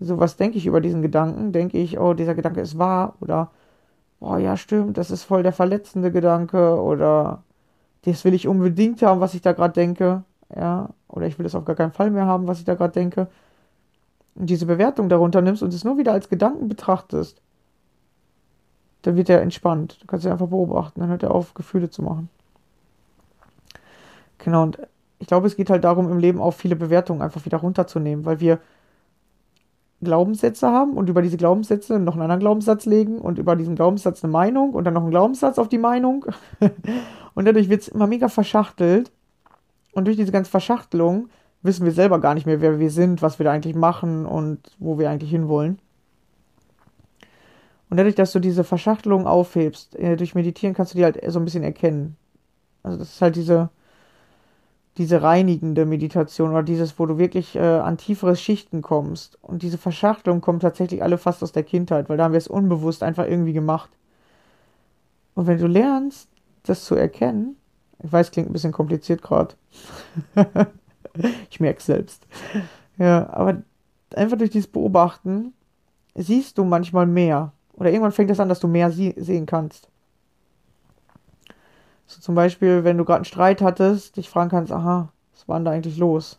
[0.00, 1.52] So, was denke ich über diesen Gedanken?
[1.52, 3.14] Denke ich, oh, dieser Gedanke ist wahr?
[3.20, 3.50] Oder,
[4.20, 6.80] oh ja, stimmt, das ist voll der verletzende Gedanke?
[6.80, 7.42] Oder,
[8.02, 10.22] das will ich unbedingt haben, was ich da gerade denke?
[10.54, 12.92] Ja, oder ich will es auf gar keinen Fall mehr haben, was ich da gerade
[12.92, 13.28] denke.
[14.46, 17.42] Diese Bewertung darunter nimmst und es nur wieder als Gedanken betrachtest,
[19.02, 19.98] dann wird er entspannt.
[20.00, 22.28] Du kannst ihn einfach beobachten, dann hört er auf, Gefühle zu machen.
[24.38, 24.78] Genau, und
[25.18, 28.40] ich glaube, es geht halt darum, im Leben auch viele Bewertungen einfach wieder runterzunehmen, weil
[28.40, 28.60] wir
[30.00, 34.22] Glaubenssätze haben und über diese Glaubenssätze noch einen anderen Glaubenssatz legen und über diesen Glaubenssatz
[34.22, 36.24] eine Meinung und dann noch einen Glaubenssatz auf die Meinung.
[37.34, 39.10] und dadurch wird es immer mega verschachtelt.
[39.92, 41.28] Und durch diese ganze Verschachtelung
[41.62, 44.76] wissen wir selber gar nicht mehr, wer wir sind, was wir da eigentlich machen und
[44.78, 45.78] wo wir eigentlich hinwollen.
[47.90, 51.38] Und dadurch, dass du diese Verschachtelung aufhebst, äh, durch Meditieren kannst du die halt so
[51.38, 52.16] ein bisschen erkennen.
[52.82, 53.70] Also das ist halt diese,
[54.98, 59.38] diese reinigende Meditation oder dieses, wo du wirklich äh, an tiefere Schichten kommst.
[59.42, 62.48] Und diese Verschachtelung kommt tatsächlich alle fast aus der Kindheit, weil da haben wir es
[62.48, 63.90] unbewusst einfach irgendwie gemacht.
[65.34, 66.28] Und wenn du lernst,
[66.64, 67.56] das zu erkennen,
[68.02, 69.54] ich weiß, klingt ein bisschen kompliziert gerade.
[71.50, 72.26] ich merke selbst.
[72.96, 73.62] Ja, aber
[74.14, 75.52] einfach durch dieses Beobachten
[76.14, 77.52] siehst du manchmal mehr.
[77.74, 79.88] Oder irgendwann fängt es an, dass du mehr sie sehen kannst.
[82.06, 85.58] So zum Beispiel, wenn du gerade einen Streit hattest, dich fragen kannst, aha, was war
[85.58, 86.38] denn da eigentlich los?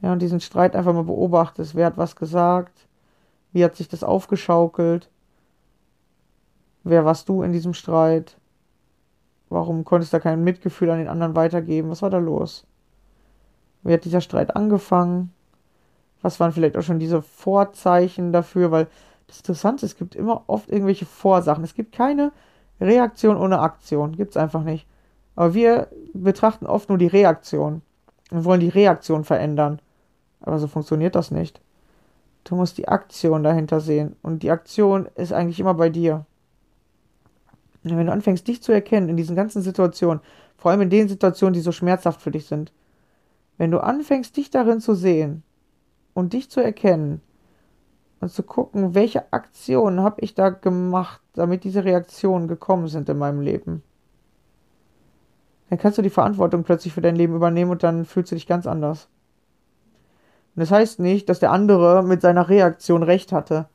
[0.00, 1.74] Ja, und diesen Streit einfach mal beobachtest.
[1.76, 2.88] Wer hat was gesagt?
[3.52, 5.10] Wie hat sich das aufgeschaukelt?
[6.84, 8.36] Wer warst du in diesem Streit?
[9.48, 11.90] Warum konntest du da kein Mitgefühl an den anderen weitergeben?
[11.90, 12.66] Was war da los?
[13.82, 15.32] Wie hat dieser Streit angefangen?
[16.20, 18.70] Was waren vielleicht auch schon diese Vorzeichen dafür?
[18.70, 18.86] Weil
[19.26, 21.64] das Interessante ist, es gibt immer oft irgendwelche Vorsachen.
[21.64, 22.32] Es gibt keine
[22.80, 24.16] Reaktion ohne Aktion.
[24.16, 24.86] Gibt es einfach nicht.
[25.34, 27.82] Aber wir betrachten oft nur die Reaktion
[28.30, 29.80] und wollen die Reaktion verändern.
[30.40, 31.60] Aber so funktioniert das nicht.
[32.44, 34.16] Du musst die Aktion dahinter sehen.
[34.22, 36.26] Und die Aktion ist eigentlich immer bei dir.
[37.84, 40.20] Und wenn du anfängst, dich zu erkennen in diesen ganzen Situationen,
[40.56, 42.72] vor allem in den Situationen, die so schmerzhaft für dich sind,
[43.58, 45.42] wenn du anfängst, dich darin zu sehen
[46.14, 47.20] und dich zu erkennen,
[48.22, 53.18] und zu gucken, welche Aktionen habe ich da gemacht, damit diese Reaktionen gekommen sind in
[53.18, 53.82] meinem Leben.
[55.68, 58.46] Dann kannst du die Verantwortung plötzlich für dein Leben übernehmen und dann fühlst du dich
[58.46, 59.08] ganz anders.
[60.54, 63.66] Und das heißt nicht, dass der andere mit seiner Reaktion recht hatte.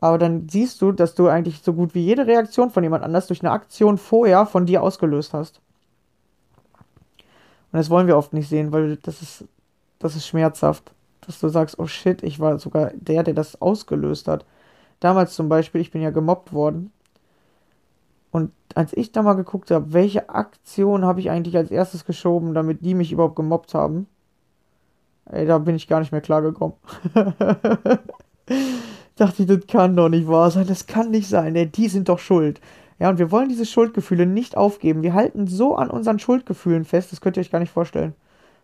[0.00, 3.26] Aber dann siehst du, dass du eigentlich so gut wie jede Reaktion von jemand anders
[3.26, 5.60] durch eine Aktion vorher von dir ausgelöst hast.
[7.72, 9.44] Und das wollen wir oft nicht sehen, weil das ist,
[9.98, 10.92] das ist schmerzhaft
[11.26, 14.44] dass du sagst, oh shit, ich war sogar der, der das ausgelöst hat.
[15.00, 16.92] Damals zum Beispiel, ich bin ja gemobbt worden.
[18.30, 22.54] Und als ich da mal geguckt habe, welche Aktion habe ich eigentlich als erstes geschoben,
[22.54, 24.06] damit die mich überhaupt gemobbt haben,
[25.26, 26.76] ey, da bin ich gar nicht mehr klargekommen.
[29.16, 32.08] Dachte ich, das kann doch nicht wahr sein, das kann nicht sein, ey, die sind
[32.08, 32.60] doch schuld.
[32.98, 35.02] Ja, und wir wollen diese Schuldgefühle nicht aufgeben.
[35.02, 38.14] Wir halten so an unseren Schuldgefühlen fest, das könnt ihr euch gar nicht vorstellen.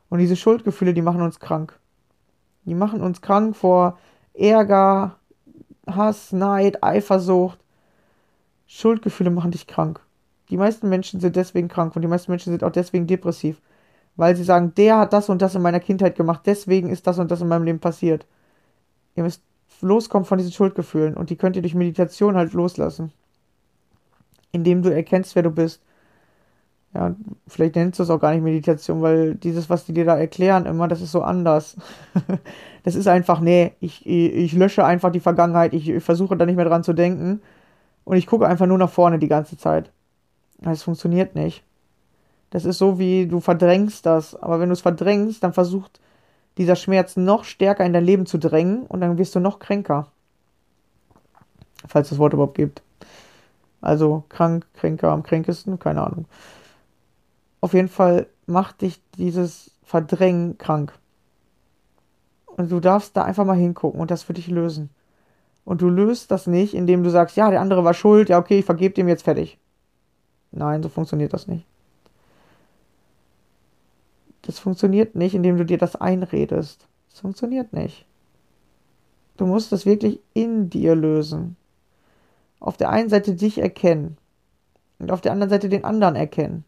[0.08, 1.78] Und diese Schuldgefühle, die machen uns krank.
[2.64, 3.98] Die machen uns krank vor
[4.34, 5.16] Ärger,
[5.86, 7.58] Hass, Neid, Eifersucht.
[8.66, 10.00] Schuldgefühle machen dich krank.
[10.48, 13.60] Die meisten Menschen sind deswegen krank und die meisten Menschen sind auch deswegen depressiv.
[14.16, 17.18] Weil sie sagen, der hat das und das in meiner Kindheit gemacht, deswegen ist das
[17.18, 18.26] und das in meinem Leben passiert.
[19.14, 19.42] Ihr müsst
[19.80, 23.12] loskommen von diesen Schuldgefühlen und die könnt ihr durch Meditation halt loslassen.
[24.52, 25.82] Indem du erkennst, wer du bist
[26.94, 27.14] ja,
[27.46, 30.66] vielleicht nennst du es auch gar nicht Meditation, weil dieses, was die dir da erklären,
[30.66, 31.76] immer, das ist so anders.
[32.84, 36.56] das ist einfach, nee, ich, ich lösche einfach die Vergangenheit, ich, ich versuche da nicht
[36.56, 37.40] mehr dran zu denken
[38.04, 39.90] und ich gucke einfach nur nach vorne die ganze Zeit.
[40.58, 41.64] Das funktioniert nicht.
[42.50, 45.98] Das ist so wie du verdrängst das, aber wenn du es verdrängst, dann versucht
[46.58, 50.08] dieser Schmerz noch stärker in dein Leben zu drängen und dann wirst du noch kränker.
[51.86, 52.82] Falls es das Wort überhaupt gibt.
[53.82, 56.24] Also krank, kränker, am kränkesten, keine Ahnung.
[57.60, 60.94] Auf jeden Fall macht dich dieses Verdrängen krank.
[62.46, 64.88] Und du darfst da einfach mal hingucken und das für dich lösen.
[65.64, 68.60] Und du löst das nicht, indem du sagst, ja, der andere war schuld, ja, okay,
[68.60, 69.58] ich vergebe dem jetzt fertig.
[70.50, 71.66] Nein, so funktioniert das nicht.
[74.42, 76.88] Das funktioniert nicht, indem du dir das einredest.
[77.10, 78.06] Das funktioniert nicht.
[79.36, 81.56] Du musst das wirklich in dir lösen.
[82.62, 84.16] Auf der einen Seite dich erkennen
[84.98, 86.64] und auf der anderen Seite den anderen erkennen.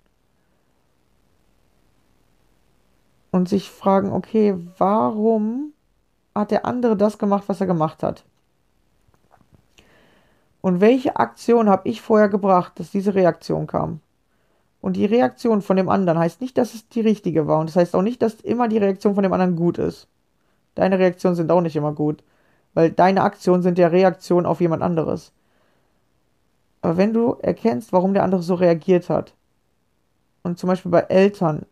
[3.35, 5.73] und sich fragen, okay, warum
[6.37, 8.25] hat der andere das gemacht, was er gemacht hat?
[10.61, 13.99] Und welche Aktion habe ich vorher gebracht, dass diese Reaktion kam?
[14.81, 17.59] Und die Reaktion von dem anderen heißt nicht, dass es die richtige war.
[17.59, 20.07] Und das heißt auch nicht, dass immer die Reaktion von dem anderen gut ist.
[20.77, 22.23] Deine Reaktionen sind auch nicht immer gut.
[22.73, 25.33] Weil deine Aktionen sind ja Reaktionen auf jemand anderes.
[26.85, 29.33] Aber wenn du erkennst, warum der andere so reagiert hat,
[30.43, 31.65] und zum Beispiel bei Eltern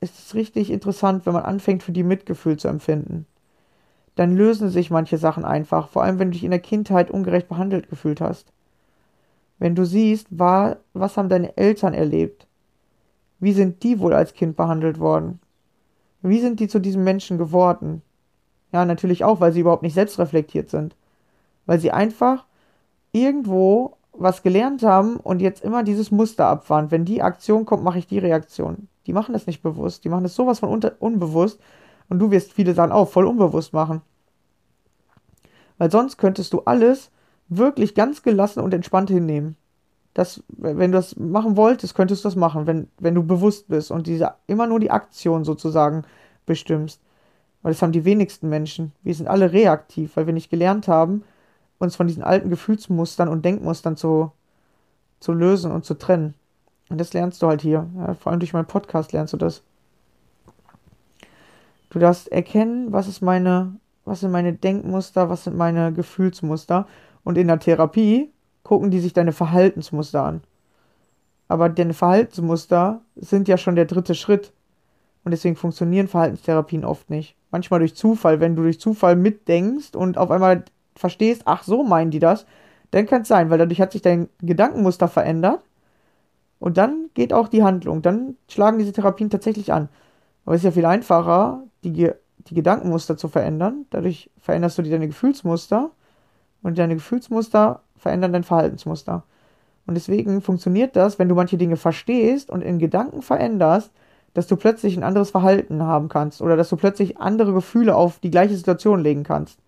[0.00, 3.24] ist es richtig interessant, wenn man anfängt, für die Mitgefühl zu empfinden.
[4.16, 7.46] Dann lösen sich manche Sachen einfach, vor allem wenn du dich in der Kindheit ungerecht
[7.48, 8.52] behandelt gefühlt hast.
[9.60, 12.48] Wenn du siehst, war, was haben deine Eltern erlebt?
[13.38, 15.38] Wie sind die wohl als Kind behandelt worden?
[16.20, 18.02] Wie sind die zu diesem Menschen geworden?
[18.72, 20.96] Ja, natürlich auch, weil sie überhaupt nicht selbstreflektiert sind.
[21.64, 22.44] Weil sie einfach
[23.12, 26.90] irgendwo was gelernt haben und jetzt immer dieses Muster abfahren.
[26.90, 28.88] Wenn die Aktion kommt, mache ich die Reaktion.
[29.06, 30.04] Die machen das nicht bewusst.
[30.04, 31.60] Die machen das sowas von unbewusst.
[32.08, 34.02] Und du wirst viele Sachen auch voll unbewusst machen.
[35.78, 37.10] Weil sonst könntest du alles
[37.48, 39.56] wirklich ganz gelassen und entspannt hinnehmen.
[40.14, 43.90] Das, wenn du das machen wolltest, könntest du das machen, wenn, wenn du bewusst bist
[43.90, 46.02] und diese immer nur die Aktion sozusagen
[46.44, 47.00] bestimmst.
[47.62, 48.92] Weil das haben die wenigsten Menschen.
[49.02, 51.22] Wir sind alle reaktiv, weil wir nicht gelernt haben,
[51.78, 54.32] uns von diesen alten Gefühlsmustern und Denkmustern zu,
[55.20, 56.34] zu lösen und zu trennen.
[56.88, 57.88] Und das lernst du halt hier.
[57.96, 59.62] Ja, vor allem durch meinen Podcast lernst du das.
[61.90, 66.86] Du darfst erkennen, was ist meine, was sind meine Denkmuster, was sind meine Gefühlsmuster.
[67.24, 68.30] Und in der Therapie
[68.62, 70.42] gucken die sich deine Verhaltensmuster an.
[71.48, 74.52] Aber deine Verhaltensmuster sind ja schon der dritte Schritt.
[75.24, 77.36] Und deswegen funktionieren Verhaltenstherapien oft nicht.
[77.50, 80.64] Manchmal durch Zufall, wenn du durch Zufall mitdenkst und auf einmal
[80.98, 82.46] verstehst, ach so meinen die das,
[82.90, 85.62] dann kann es sein, weil dadurch hat sich dein Gedankenmuster verändert
[86.58, 88.02] und dann geht auch die Handlung.
[88.02, 89.88] Dann schlagen diese Therapien tatsächlich an.
[90.44, 93.86] Aber es ist ja viel einfacher, die, die Gedankenmuster zu verändern.
[93.90, 95.90] Dadurch veränderst du deine Gefühlsmuster
[96.62, 99.24] und deine Gefühlsmuster verändern dein Verhaltensmuster.
[99.86, 103.90] Und deswegen funktioniert das, wenn du manche Dinge verstehst und in Gedanken veränderst,
[104.34, 108.18] dass du plötzlich ein anderes Verhalten haben kannst oder dass du plötzlich andere Gefühle auf
[108.18, 109.58] die gleiche Situation legen kannst.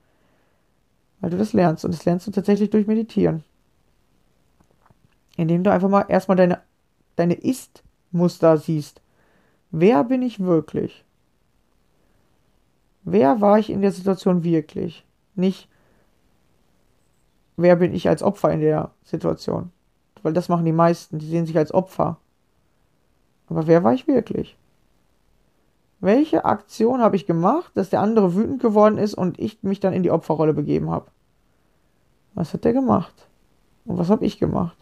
[1.20, 3.44] Weil du das lernst und das lernst du tatsächlich durch Meditieren.
[5.36, 6.60] Indem du einfach mal erstmal deine,
[7.16, 9.00] deine Ist-Muster siehst.
[9.70, 11.04] Wer bin ich wirklich?
[13.02, 15.04] Wer war ich in der Situation wirklich?
[15.34, 15.68] Nicht,
[17.56, 19.70] wer bin ich als Opfer in der Situation?
[20.22, 22.18] Weil das machen die meisten, die sehen sich als Opfer.
[23.48, 24.56] Aber wer war ich wirklich?
[26.00, 29.92] Welche Aktion habe ich gemacht, dass der andere wütend geworden ist und ich mich dann
[29.92, 31.10] in die Opferrolle begeben habe?
[32.34, 33.28] Was hat der gemacht?
[33.84, 34.76] Und was habe ich gemacht?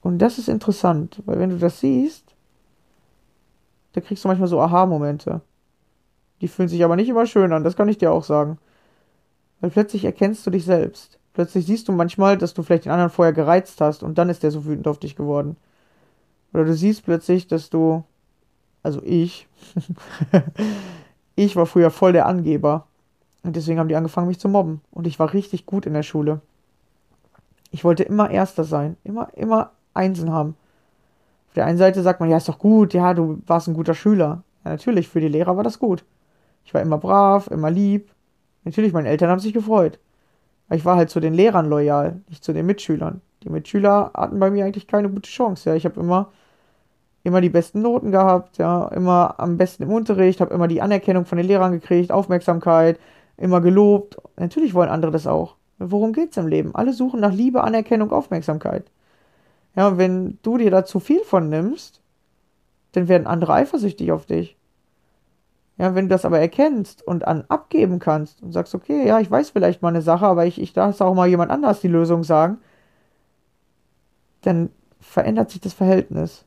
[0.00, 2.34] Und das ist interessant, weil wenn du das siehst,
[3.92, 5.40] da kriegst du manchmal so Aha-Momente.
[6.40, 8.58] Die fühlen sich aber nicht immer schön an, das kann ich dir auch sagen.
[9.60, 11.18] Weil plötzlich erkennst du dich selbst.
[11.34, 14.42] Plötzlich siehst du manchmal, dass du vielleicht den anderen vorher gereizt hast und dann ist
[14.42, 15.56] der so wütend auf dich geworden.
[16.52, 18.04] Oder du siehst plötzlich, dass du,
[18.82, 19.46] also ich,
[21.36, 22.86] ich war früher voll der Angeber.
[23.42, 24.80] Und deswegen haben die angefangen, mich zu mobben.
[24.90, 26.40] Und ich war richtig gut in der Schule.
[27.70, 28.96] Ich wollte immer Erster sein.
[29.04, 30.56] Immer, immer Einsen haben.
[31.48, 33.94] Auf der einen Seite sagt man, ja, ist doch gut, ja, du warst ein guter
[33.94, 34.42] Schüler.
[34.64, 36.04] Ja, natürlich, für die Lehrer war das gut.
[36.64, 38.10] Ich war immer brav, immer lieb.
[38.64, 39.98] Natürlich, meine Eltern haben sich gefreut.
[40.66, 43.22] Aber ich war halt zu den Lehrern loyal, nicht zu den Mitschülern.
[43.42, 45.70] Die Mitschüler hatten bei mir eigentlich keine gute Chance.
[45.70, 46.30] Ja, ich habe immer,
[47.28, 51.24] immer die besten Noten gehabt, ja, immer am besten im Unterricht, habe immer die Anerkennung
[51.26, 52.98] von den Lehrern gekriegt, Aufmerksamkeit,
[53.36, 54.16] immer gelobt.
[54.36, 55.56] Natürlich wollen andere das auch.
[55.78, 56.74] Worum geht's im Leben?
[56.74, 58.90] Alle suchen nach Liebe, Anerkennung, Aufmerksamkeit.
[59.76, 62.00] Ja, wenn du dir da zu viel von nimmst,
[62.92, 64.56] dann werden andere eifersüchtig auf dich.
[65.76, 69.30] Ja, wenn du das aber erkennst und an abgeben kannst und sagst, okay, ja, ich
[69.30, 72.24] weiß vielleicht mal eine Sache, aber ich, ich darf auch mal jemand anders die Lösung
[72.24, 72.58] sagen,
[74.42, 76.44] dann verändert sich das Verhältnis.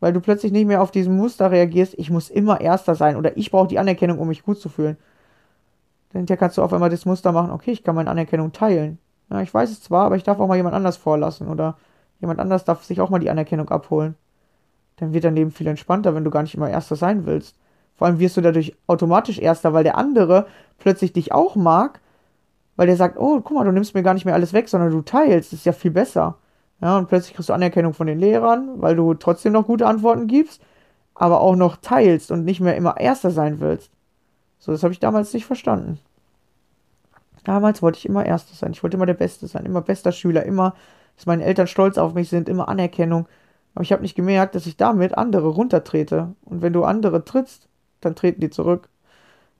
[0.00, 3.36] Weil du plötzlich nicht mehr auf diesen Muster reagierst, ich muss immer Erster sein oder
[3.36, 4.96] ich brauche die Anerkennung, um mich gut zu fühlen.
[6.12, 8.98] Denn hier kannst du auf einmal das Muster machen, okay, ich kann meine Anerkennung teilen.
[9.30, 11.76] Ja, ich weiß es zwar, aber ich darf auch mal jemand anders vorlassen oder
[12.20, 14.14] jemand anders darf sich auch mal die Anerkennung abholen.
[14.96, 17.56] Dann wird dein Leben viel entspannter, wenn du gar nicht immer Erster sein willst.
[17.96, 20.46] Vor allem wirst du dadurch automatisch Erster, weil der andere
[20.78, 22.00] plötzlich dich auch mag,
[22.76, 24.90] weil der sagt, oh, guck mal, du nimmst mir gar nicht mehr alles weg, sondern
[24.90, 26.38] du teilst, das ist ja viel besser.
[26.84, 30.26] Ja, und plötzlich kriegst du Anerkennung von den Lehrern, weil du trotzdem noch gute Antworten
[30.26, 30.60] gibst,
[31.14, 33.90] aber auch noch teilst und nicht mehr immer Erster sein willst.
[34.58, 35.98] So, das habe ich damals nicht verstanden.
[37.42, 38.72] Damals wollte ich immer Erster sein.
[38.72, 40.74] Ich wollte immer der Beste sein, immer bester Schüler, immer,
[41.16, 43.28] dass meine Eltern stolz auf mich sind, immer Anerkennung.
[43.74, 46.34] Aber ich habe nicht gemerkt, dass ich damit andere runtertrete.
[46.44, 47.66] Und wenn du andere trittst,
[48.02, 48.90] dann treten die zurück.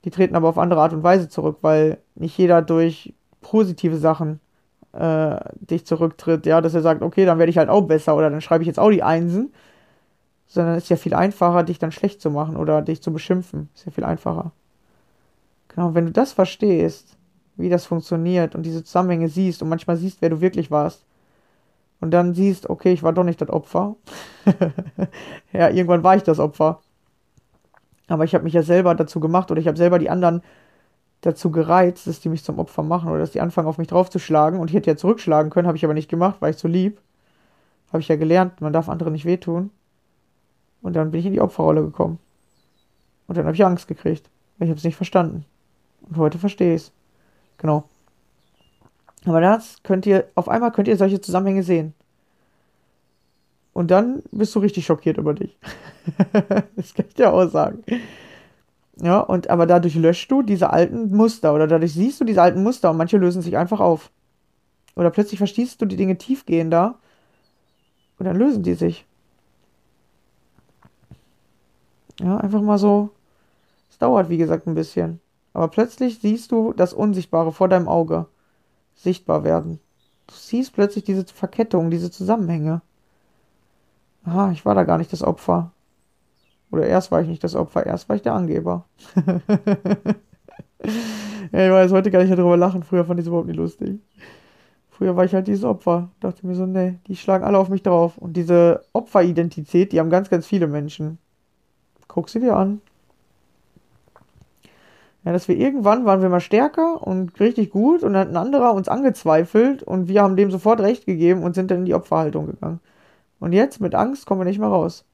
[0.04, 4.40] Die treten aber auf andere Art und Weise zurück, weil nicht jeder durch positive Sachen
[4.94, 8.30] äh, dich zurücktritt, ja, dass er sagt, okay, dann werde ich halt auch besser oder
[8.30, 9.52] dann schreibe ich jetzt auch die Einsen.
[10.46, 13.70] Sondern es ist ja viel einfacher, dich dann schlecht zu machen oder dich zu beschimpfen.
[13.74, 14.52] Ist ja viel einfacher.
[15.68, 17.16] Genau, wenn du das verstehst,
[17.56, 21.04] wie das funktioniert und diese Zusammenhänge siehst und manchmal siehst, wer du wirklich warst,
[22.00, 23.96] und dann siehst, okay, ich war doch nicht das Opfer.
[25.54, 26.80] ja, irgendwann war ich das Opfer.
[28.08, 30.42] Aber ich habe mich ja selber dazu gemacht oder ich habe selber die anderen
[31.26, 34.58] dazu gereizt, dass die mich zum Opfer machen oder dass die anfangen, auf mich draufzuschlagen.
[34.60, 37.00] Und ich hätte ja zurückschlagen können, habe ich aber nicht gemacht, weil ich so lieb.
[37.92, 39.70] Habe ich ja gelernt, man darf anderen nicht wehtun.
[40.82, 42.18] Und dann bin ich in die Opferrolle gekommen.
[43.26, 44.28] Und dann habe ich Angst gekriegt.
[44.58, 45.44] Ich habe es nicht verstanden.
[46.08, 46.92] Und heute verstehe ich es.
[47.58, 47.84] Genau.
[49.24, 51.94] Aber das könnt ihr, auf einmal könnt ihr solche Zusammenhänge sehen.
[53.72, 55.56] Und dann bist du richtig schockiert über dich.
[56.76, 57.82] das kann ich dir auch sagen.
[58.96, 62.62] Ja, und aber dadurch löscht du diese alten Muster oder dadurch siehst du diese alten
[62.62, 64.10] Muster und manche lösen sich einfach auf.
[64.94, 66.94] Oder plötzlich verstehst du die Dinge tiefgehender
[68.18, 69.04] und dann lösen die sich.
[72.20, 73.10] Ja, einfach mal so.
[73.90, 75.20] Es dauert, wie gesagt, ein bisschen.
[75.52, 78.26] Aber plötzlich siehst du das Unsichtbare vor deinem Auge
[78.94, 79.80] sichtbar werden.
[80.28, 82.82] Du siehst plötzlich diese Verkettung, diese Zusammenhänge.
[84.24, 85.72] Aha, ich war da gar nicht das Opfer.
[86.74, 88.84] Oder erst war ich nicht das Opfer, erst war ich der Angeber.
[91.52, 92.82] ja, ich weiß, heute kann ich ja drüber lachen.
[92.82, 94.00] Früher fand ich es überhaupt nicht lustig.
[94.90, 96.10] Früher war ich halt dieses Opfer.
[96.18, 98.18] Dachte mir so, nee, die schlagen alle auf mich drauf.
[98.18, 101.18] Und diese Opferidentität, die haben ganz, ganz viele Menschen.
[102.08, 102.80] Guck sie dir an.
[105.24, 108.36] Ja, dass wir irgendwann waren wir mal stärker und richtig gut und dann hat ein
[108.36, 111.94] anderer uns angezweifelt und wir haben dem sofort recht gegeben und sind dann in die
[111.94, 112.80] Opferhaltung gegangen.
[113.38, 115.04] Und jetzt mit Angst kommen wir nicht mehr raus.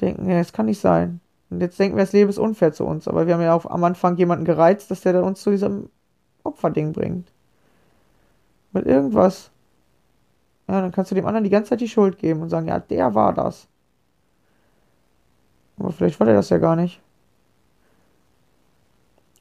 [0.00, 1.20] Denken, ja, das kann nicht sein.
[1.50, 3.08] Und jetzt denken wir, das Leben ist unfair zu uns.
[3.08, 5.88] Aber wir haben ja auch am Anfang jemanden gereizt, dass der uns zu diesem
[6.42, 7.32] Opferding bringt.
[8.72, 9.50] Mit irgendwas.
[10.68, 12.80] Ja, dann kannst du dem anderen die ganze Zeit die Schuld geben und sagen, ja,
[12.80, 13.68] der war das.
[15.78, 17.00] Aber vielleicht war der das ja gar nicht.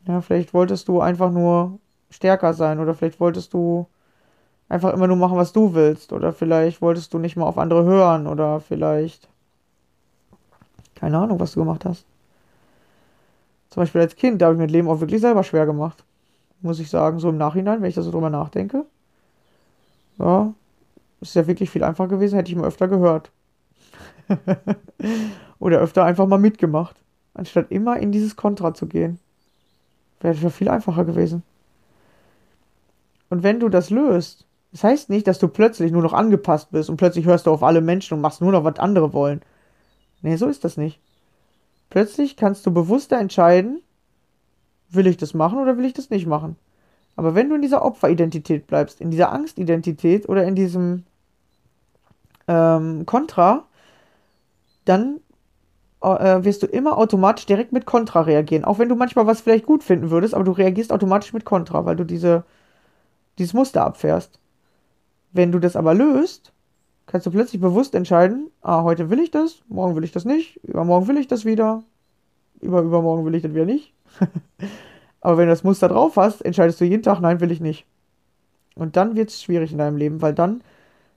[0.08, 1.80] Ja, vielleicht wolltest du einfach nur
[2.12, 3.88] stärker sein oder vielleicht wolltest du
[4.70, 7.84] einfach immer nur machen, was du willst oder vielleicht wolltest du nicht mal auf andere
[7.84, 9.30] hören oder vielleicht
[10.96, 12.06] keine Ahnung, was du gemacht hast.
[13.70, 16.04] Zum Beispiel als Kind, da habe ich mir das Leben auch wirklich selber schwer gemacht.
[16.62, 18.86] Muss ich sagen, so im Nachhinein, wenn ich da so drüber nachdenke.
[20.18, 20.54] Ja,
[21.20, 23.32] ist ja wirklich viel einfacher gewesen, hätte ich mal öfter gehört.
[25.60, 26.96] Oder öfter einfach mal mitgemacht,
[27.34, 29.20] anstatt immer in dieses Kontra zu gehen.
[30.22, 31.44] Wäre ja viel einfacher gewesen.
[33.30, 36.90] Und wenn du das löst, das heißt nicht, dass du plötzlich nur noch angepasst bist
[36.90, 39.42] und plötzlich hörst du auf alle Menschen und machst nur noch, was andere wollen.
[40.22, 41.00] Nee, so ist das nicht.
[41.90, 43.82] Plötzlich kannst du bewusster entscheiden,
[44.90, 46.56] will ich das machen oder will ich das nicht machen.
[47.16, 51.04] Aber wenn du in dieser Opferidentität bleibst, in dieser Angstidentität oder in diesem
[52.48, 53.66] ähm, Kontra,
[54.84, 55.20] dann
[56.02, 58.66] äh, wirst du immer automatisch direkt mit Kontra reagieren.
[58.66, 61.86] Auch wenn du manchmal was vielleicht gut finden würdest, aber du reagierst automatisch mit Kontra,
[61.86, 62.44] weil du diese,
[63.40, 64.40] dieses Muster abfährst.
[65.32, 66.54] Wenn du das aber löst,
[67.16, 70.58] kannst du plötzlich bewusst entscheiden, ah, heute will ich das, morgen will ich das nicht,
[70.66, 71.82] übermorgen will ich das wieder,
[72.60, 73.94] über übermorgen will ich das wieder nicht.
[75.22, 77.86] aber wenn du das Muster drauf hast, entscheidest du jeden Tag, nein, will ich nicht.
[78.76, 80.62] Und dann wird es schwierig in deinem Leben, weil dann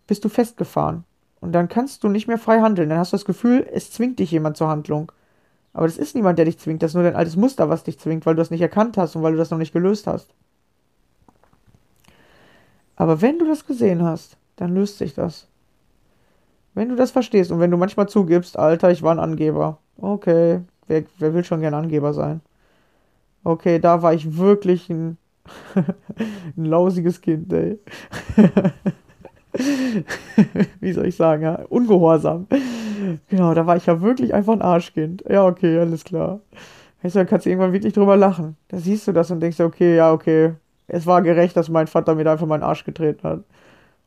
[0.06, 1.02] bist du festgefahren.
[1.40, 2.90] Und dann kannst du nicht mehr frei handeln.
[2.90, 5.11] Dann hast du das Gefühl, es zwingt dich jemand zur Handlung.
[5.72, 6.80] Aber das ist niemand, der dich zwingt.
[6.80, 9.16] Das ist nur dein altes Muster, was dich zwingt, weil du das nicht erkannt hast
[9.16, 10.32] und weil du das noch nicht gelöst hast.
[12.94, 15.48] Aber wenn du das gesehen hast, dann löst sich das.
[16.74, 19.78] Wenn du das verstehst und wenn du manchmal zugibst, Alter, ich war ein Angeber.
[20.00, 22.40] Okay, wer, wer will schon gern Angeber sein?
[23.44, 25.16] Okay, da war ich wirklich ein,
[26.57, 27.78] ein lausiges Kind, ey.
[30.81, 32.46] wie soll ich sagen, ja, ungehorsam.
[33.28, 35.24] Genau, da war ich ja wirklich einfach ein Arschkind.
[35.28, 36.40] Ja, okay, alles klar.
[37.03, 38.57] Weißt du, dann kannst du irgendwann wirklich drüber lachen.
[38.68, 40.55] Da siehst du das und denkst, okay, ja, okay.
[40.88, 43.45] Es war gerecht, dass mein Vater mir da einfach meinen Arsch getreten hat.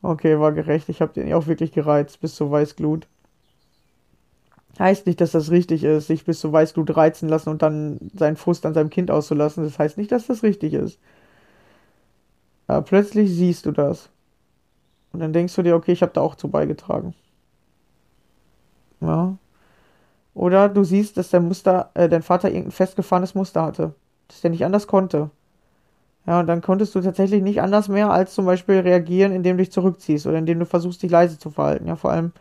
[0.02, 0.88] Okay, war gerecht.
[0.88, 3.06] Ich habe den auch wirklich gereizt bis zur Weißglut.
[4.78, 8.36] Heißt nicht, dass das richtig ist, sich bis zur Weißglut reizen lassen und dann seinen
[8.36, 9.64] Frust an seinem Kind auszulassen.
[9.64, 10.98] Das heißt nicht, dass das richtig ist.
[12.66, 14.08] Aber plötzlich siehst du das.
[15.12, 17.14] Und dann denkst du dir, okay, ich habe da auch zu beigetragen.
[19.00, 19.36] Ja.
[20.34, 23.94] Oder du siehst, dass der Muster, äh, dein Vater irgendein festgefahrenes Muster hatte.
[24.28, 25.30] Dass der nicht anders konnte.
[26.26, 29.64] Ja, und dann konntest du tatsächlich nicht anders mehr als zum Beispiel reagieren, indem du
[29.64, 31.88] dich zurückziehst oder indem du versuchst, dich leise zu verhalten.
[31.88, 32.32] Ja, vor allem,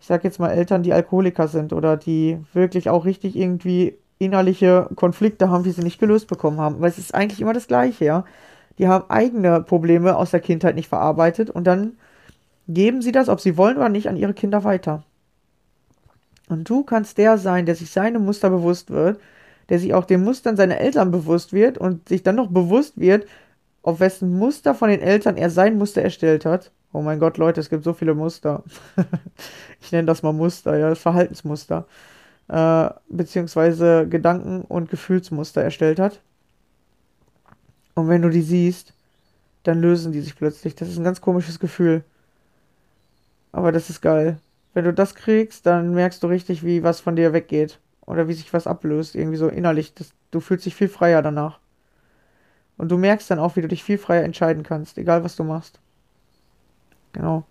[0.00, 4.88] ich sag jetzt mal Eltern, die Alkoholiker sind oder die wirklich auch richtig irgendwie innerliche
[4.96, 6.80] Konflikte haben, die sie nicht gelöst bekommen haben.
[6.80, 8.24] Weil es ist eigentlich immer das Gleiche, ja.
[8.78, 11.94] die haben eigene Probleme aus der Kindheit nicht verarbeitet und dann
[12.68, 15.02] geben sie das, ob sie wollen oder nicht, an ihre Kinder weiter.
[16.48, 19.20] Und du kannst der sein, der sich seine Muster bewusst wird,
[19.70, 23.26] der sich auch den Mustern seiner Eltern bewusst wird und sich dann noch bewusst wird,
[23.82, 26.70] auf wessen Muster von den Eltern er sein Muster erstellt hat.
[26.92, 28.64] Oh mein Gott, Leute, es gibt so viele Muster.
[29.80, 31.86] ich nenne das mal Muster, ja, Verhaltensmuster.
[32.48, 36.20] Äh, beziehungsweise Gedanken- und Gefühlsmuster erstellt hat.
[37.94, 38.92] Und wenn du die siehst,
[39.62, 40.74] dann lösen die sich plötzlich.
[40.74, 42.02] Das ist ein ganz komisches Gefühl.
[43.52, 44.38] Aber das ist geil.
[44.74, 47.78] Wenn du das kriegst, dann merkst du richtig, wie was von dir weggeht.
[48.10, 49.14] Oder wie sich was ablöst.
[49.14, 49.94] Irgendwie so innerlich.
[49.94, 51.60] Das, du fühlst dich viel freier danach.
[52.76, 54.98] Und du merkst dann auch, wie du dich viel freier entscheiden kannst.
[54.98, 55.78] Egal, was du machst.
[57.12, 57.44] Genau.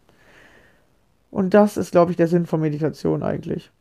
[1.31, 3.71] Und das ist, glaube ich, der Sinn von Meditation eigentlich.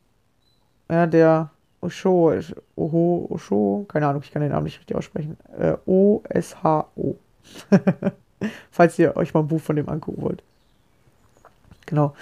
[0.90, 1.50] Ja, der
[1.80, 2.32] Osho,
[2.76, 5.36] Oho, Osho, keine Ahnung, ich kann den Namen nicht richtig aussprechen.
[5.58, 7.16] Äh, O-S-H-O.
[8.70, 10.42] Falls ihr euch mal ein Buch von dem angucken wollt.
[11.86, 12.14] Genau.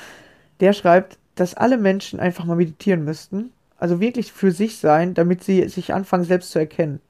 [0.60, 3.52] Der schreibt, dass alle Menschen einfach mal meditieren müssten.
[3.78, 7.00] Also wirklich für sich sein, damit sie sich anfangen, selbst zu erkennen.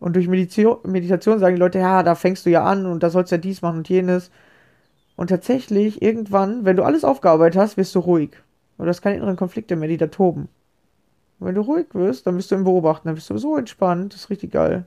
[0.00, 3.10] Und durch Meditio Meditation sagen die Leute, ja, da fängst du ja an und da
[3.10, 4.30] sollst du ja dies machen und jenes.
[5.16, 8.30] Und tatsächlich, irgendwann, wenn du alles aufgearbeitet hast, wirst du ruhig.
[8.76, 10.48] Und du hast keine inneren Konflikte mehr, die da toben.
[11.40, 14.14] Und wenn du ruhig wirst, dann bist du im Beobachten, dann bist du so entspannt,
[14.14, 14.84] das ist richtig geil.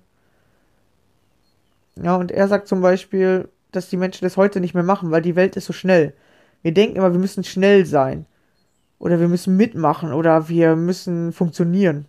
[2.02, 5.22] Ja, und er sagt zum Beispiel, dass die Menschen das heute nicht mehr machen, weil
[5.22, 6.14] die Welt ist so schnell.
[6.62, 8.26] Wir denken immer, wir müssen schnell sein.
[9.02, 10.14] Oder wir müssen mitmachen.
[10.14, 12.06] Oder wir müssen funktionieren.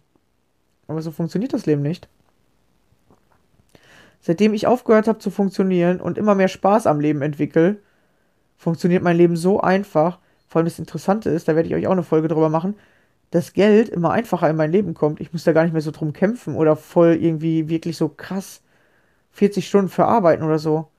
[0.87, 2.07] Aber so funktioniert das Leben nicht.
[4.21, 7.79] Seitdem ich aufgehört habe zu funktionieren und immer mehr Spaß am Leben entwickle,
[8.59, 10.19] funktioniert mein Leben so einfach.
[10.47, 12.77] Vor allem das Interessante ist, da werde ich euch auch eine Folge drüber machen,
[13.31, 15.19] dass Geld immer einfacher in mein Leben kommt.
[15.21, 18.61] Ich muss da gar nicht mehr so drum kämpfen oder voll irgendwie wirklich so krass
[19.31, 20.92] 40 Stunden für arbeiten oder so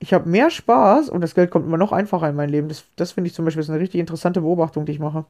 [0.00, 2.68] ich habe mehr Spaß und das Geld kommt immer noch einfacher in mein Leben.
[2.68, 5.26] Das, das finde ich zum Beispiel ist eine richtig interessante Beobachtung, die ich mache.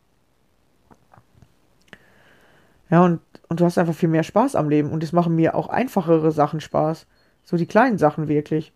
[2.89, 5.57] Ja, und, und du hast einfach viel mehr Spaß am Leben und es machen mir
[5.57, 7.07] auch einfachere Sachen Spaß.
[7.45, 8.73] So die kleinen Sachen wirklich.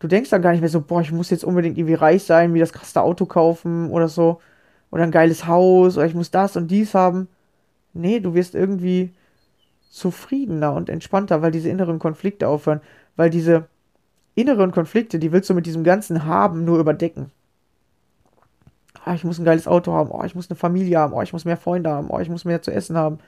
[0.00, 2.52] Du denkst dann gar nicht mehr so, boah, ich muss jetzt unbedingt irgendwie reich sein,
[2.52, 4.40] wie das krasse Auto kaufen oder so.
[4.90, 7.28] Oder ein geiles Haus oder ich muss das und dies haben.
[7.94, 9.12] Nee, du wirst irgendwie
[9.90, 12.80] zufriedener und entspannter, weil diese inneren Konflikte aufhören.
[13.16, 13.66] Weil diese,
[14.36, 17.32] inneren Konflikte, die willst du mit diesem ganzen Haben nur überdecken.
[19.04, 21.32] Oh, ich muss ein geiles Auto haben, oh, ich muss eine Familie haben, oh, ich
[21.32, 23.18] muss mehr Freunde haben, oh, ich muss mehr zu essen haben.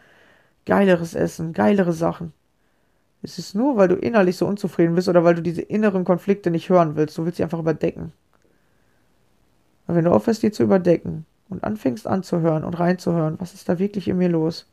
[0.66, 2.32] Geileres Essen, geilere Sachen.
[3.22, 6.50] Es ist nur, weil du innerlich so unzufrieden bist oder weil du diese inneren Konflikte
[6.50, 7.16] nicht hören willst.
[7.16, 8.12] Du willst sie einfach überdecken.
[9.86, 13.78] Aber wenn du aufhörst, die zu überdecken und anfängst anzuhören und reinzuhören, was ist da
[13.78, 14.66] wirklich in mir los?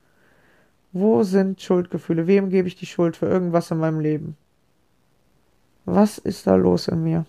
[0.92, 2.28] Wo sind Schuldgefühle?
[2.28, 4.38] Wem gebe ich die Schuld für irgendwas in meinem Leben?
[5.86, 7.26] Was ist da los in mir?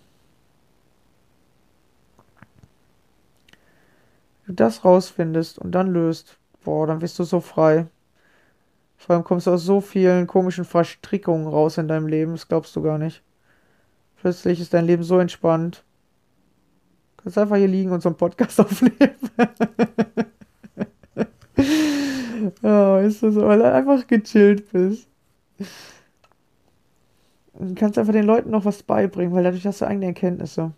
[4.45, 7.87] Wenn du das rausfindest und dann löst, boah, dann bist du so frei.
[8.97, 12.75] Vor allem kommst du aus so vielen komischen Verstrickungen raus in deinem Leben, das glaubst
[12.75, 13.21] du gar nicht.
[14.17, 15.83] Plötzlich ist dein Leben so entspannt.
[17.17, 19.15] Du kannst einfach hier liegen und so einen Podcast aufnehmen.
[22.63, 25.07] oh, ist das so, weil du einfach gechillt bist.
[27.59, 30.71] Du kannst einfach den Leuten noch was beibringen, weil dadurch hast du eigene Erkenntnisse.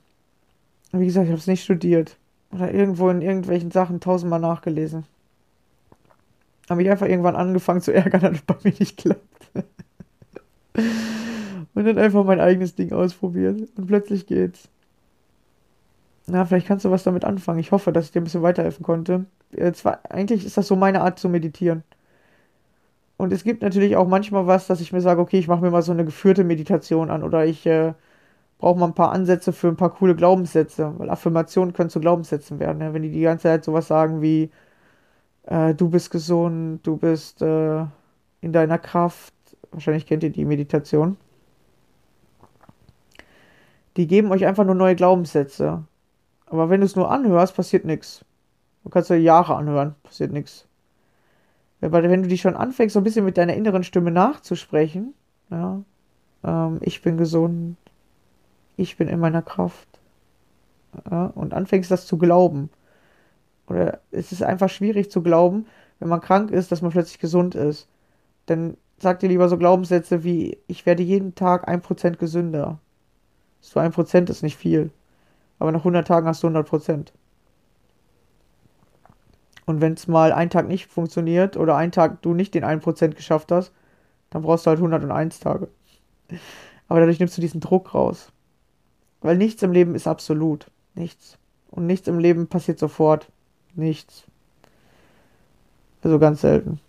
[0.91, 2.17] Und wie gesagt, ich habe es nicht studiert.
[2.51, 5.05] Oder irgendwo in irgendwelchen Sachen tausendmal nachgelesen.
[6.69, 9.51] Habe ich einfach irgendwann angefangen zu ärgern, dass es bei mir nicht klappt.
[11.73, 13.67] und dann einfach mein eigenes Ding ausprobiert.
[13.75, 14.69] Und plötzlich geht's.
[16.27, 17.59] Na, vielleicht kannst du was damit anfangen.
[17.59, 19.25] Ich hoffe, dass ich dir ein bisschen weiterhelfen konnte.
[19.51, 21.83] Äh, zwar, eigentlich ist das so meine Art zu meditieren.
[23.19, 25.71] Und es gibt natürlich auch manchmal was, dass ich mir sage, okay, ich mache mir
[25.71, 27.93] mal so eine geführte Meditation an oder ich äh,
[28.59, 32.59] brauche mal ein paar Ansätze für ein paar coole Glaubenssätze, weil Affirmationen können zu Glaubenssätzen
[32.59, 32.81] werden.
[32.81, 32.93] Ja?
[32.93, 34.51] Wenn die die ganze Zeit sowas sagen wie,
[35.47, 37.81] äh, du bist gesund, du bist äh,
[38.39, 39.33] in deiner Kraft,
[39.71, 41.17] wahrscheinlich kennt ihr die Meditation.
[43.97, 45.83] Die geben euch einfach nur neue Glaubenssätze.
[46.45, 48.23] Aber wenn du es nur anhörst, passiert nichts.
[48.85, 50.68] Du kannst ja Jahre anhören, passiert nichts.
[51.81, 55.13] Weil wenn du dich schon anfängst, so ein bisschen mit deiner inneren Stimme nachzusprechen,
[55.49, 55.81] ja,
[56.43, 57.77] ähm, ich bin gesund,
[58.75, 59.87] ich bin in meiner Kraft,
[61.09, 62.69] ja, und anfängst das zu glauben.
[63.67, 65.67] Oder es ist einfach schwierig zu glauben,
[65.99, 67.87] wenn man krank ist, dass man plötzlich gesund ist.
[68.47, 72.79] Dann sag dir lieber so Glaubenssätze wie, ich werde jeden Tag ein Prozent gesünder.
[73.61, 74.91] So ein Prozent ist nicht viel.
[75.59, 77.13] Aber nach 100 Tagen hast du 100 Prozent.
[79.69, 83.09] Und wenn es mal einen Tag nicht funktioniert oder einen Tag du nicht den 1%
[83.09, 83.71] geschafft hast,
[84.31, 85.67] dann brauchst du halt 101 Tage.
[86.87, 88.31] Aber dadurch nimmst du diesen Druck raus.
[89.21, 90.71] Weil nichts im Leben ist absolut.
[90.95, 91.37] Nichts.
[91.69, 93.31] Und nichts im Leben passiert sofort.
[93.75, 94.23] Nichts.
[96.01, 96.79] Also ganz selten.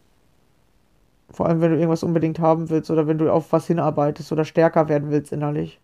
[1.29, 4.47] Vor allem, wenn du irgendwas unbedingt haben willst oder wenn du auf was hinarbeitest oder
[4.47, 5.79] stärker werden willst innerlich.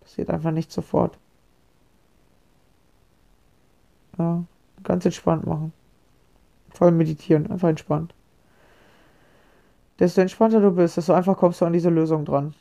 [0.00, 1.16] Passiert einfach nicht sofort.
[4.18, 4.42] Ja,
[4.82, 5.72] ganz entspannt machen.
[6.74, 8.14] Vor allem meditieren, einfach entspannt.
[9.98, 12.54] Desto entspannter du bist, desto einfacher kommst du an diese Lösung dran.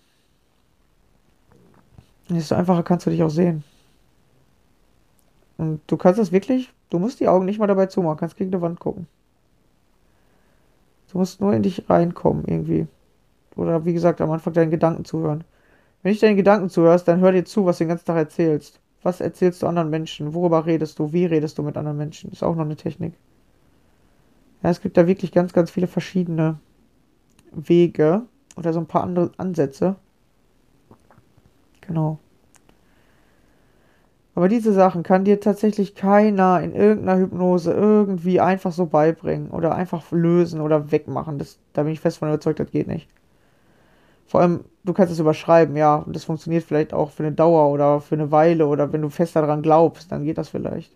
[2.29, 3.63] Desto einfacher kannst du dich auch sehen.
[5.57, 8.51] Und du kannst das wirklich, du musst die Augen nicht mal dabei zumachen, kannst gegen
[8.51, 9.07] die Wand gucken.
[11.11, 12.87] Du musst nur in dich reinkommen irgendwie.
[13.55, 15.43] Oder wie gesagt, am Anfang deinen Gedanken zuhören.
[16.03, 18.79] Wenn ich deinen Gedanken zuhörst, dann hör dir zu, was du den ganzen Tag erzählst.
[19.03, 20.33] Was erzählst du anderen Menschen?
[20.33, 21.11] Worüber redest du?
[21.11, 22.31] Wie redest du mit anderen Menschen?
[22.31, 23.13] Ist auch noch eine Technik.
[24.63, 26.59] Ja, es gibt da wirklich ganz, ganz viele verschiedene
[27.51, 28.23] Wege
[28.55, 29.95] oder so ein paar andere Ansätze.
[31.81, 32.19] Genau.
[34.33, 39.75] Aber diese Sachen kann dir tatsächlich keiner in irgendeiner Hypnose irgendwie einfach so beibringen oder
[39.75, 41.37] einfach lösen oder wegmachen.
[41.37, 43.09] Das, da bin ich fest von überzeugt, das geht nicht.
[44.25, 47.69] Vor allem, du kannst es überschreiben, ja, und das funktioniert vielleicht auch für eine Dauer
[47.71, 50.93] oder für eine Weile oder wenn du fest daran glaubst, dann geht das vielleicht.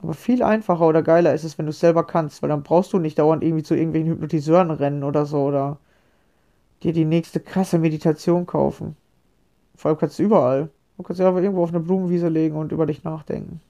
[0.00, 2.92] Aber viel einfacher oder geiler ist es, wenn du es selber kannst, weil dann brauchst
[2.92, 5.78] du nicht dauernd irgendwie zu irgendwelchen Hypnotiseuren rennen oder so oder
[6.82, 8.96] dir die nächste krasse Meditation kaufen.
[9.74, 10.70] Vor allem kannst du überall.
[10.96, 13.60] Du kannst dich einfach irgendwo auf eine Blumenwiese legen und über dich nachdenken.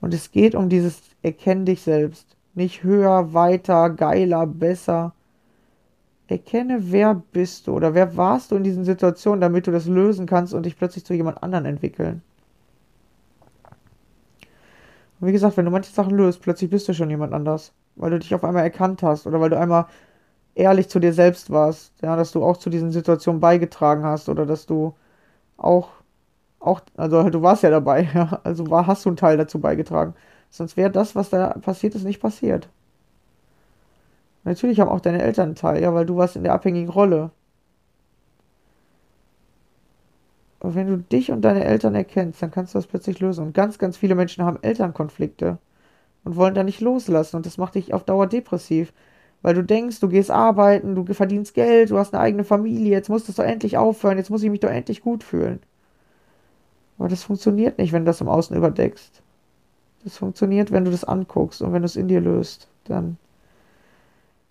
[0.00, 2.36] Und es geht um dieses Erkenn dich selbst.
[2.54, 5.14] Nicht höher, weiter, geiler, besser.
[6.28, 10.26] Erkenne, wer bist du oder wer warst du in diesen Situationen, damit du das lösen
[10.26, 12.22] kannst und dich plötzlich zu jemand anderen entwickeln.
[15.20, 18.18] Wie gesagt, wenn du manche Sachen löst, plötzlich bist du schon jemand anders, weil du
[18.18, 19.86] dich auf einmal erkannt hast oder weil du einmal
[20.54, 24.46] ehrlich zu dir selbst warst, ja, dass du auch zu diesen Situationen beigetragen hast oder
[24.46, 24.94] dass du
[25.58, 25.90] auch,
[26.60, 30.14] auch, also du warst ja dabei, ja, also war, hast du einen Teil dazu beigetragen.
[30.50, 32.68] Sonst wäre das, was da passiert ist, nicht passiert.
[34.44, 37.30] Natürlich haben auch deine Eltern einen Teil, ja, weil du warst in der abhängigen Rolle.
[40.58, 43.44] Und wenn du dich und deine Eltern erkennst, dann kannst du das plötzlich lösen.
[43.44, 45.58] Und ganz, ganz viele Menschen haben Elternkonflikte
[46.24, 47.36] und wollen da nicht loslassen.
[47.36, 48.92] Und das macht dich auf Dauer depressiv.
[49.42, 53.08] Weil du denkst, du gehst arbeiten, du verdienst Geld, du hast eine eigene Familie, jetzt
[53.08, 55.60] musst du es doch endlich aufhören, jetzt muss ich mich doch endlich gut fühlen.
[56.98, 59.22] Aber das funktioniert nicht, wenn du das im Außen überdeckst.
[60.04, 62.68] Das funktioniert, wenn du das anguckst und wenn du es in dir löst.
[62.84, 63.18] Dann,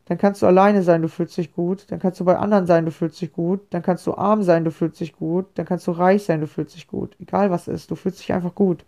[0.05, 1.85] dann kannst du alleine sein, du fühlst dich gut.
[1.89, 3.61] Dann kannst du bei anderen sein, du fühlst dich gut.
[3.71, 5.47] Dann kannst du arm sein, du fühlst dich gut.
[5.55, 7.15] Dann kannst du reich sein, du fühlst dich gut.
[7.19, 8.85] Egal was ist, du fühlst dich einfach gut.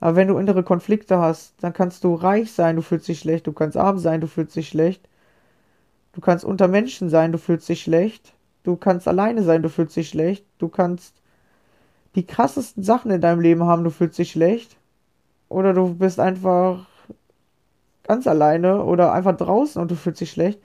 [0.00, 3.46] Aber wenn du innere Konflikte hast, dann kannst du reich sein, du fühlst dich schlecht.
[3.46, 5.06] Du kannst arm sein, du fühlst dich schlecht.
[6.12, 8.32] Du kannst unter Menschen sein, du fühlst dich schlecht.
[8.62, 10.46] Du kannst alleine sein, du fühlst dich schlecht.
[10.58, 11.14] Du kannst
[12.14, 14.76] die krassesten Sachen in deinem Leben haben, du fühlst dich schlecht.
[15.50, 16.86] Oder du bist einfach
[18.08, 20.60] ganz alleine oder einfach draußen und du fühlst dich schlecht,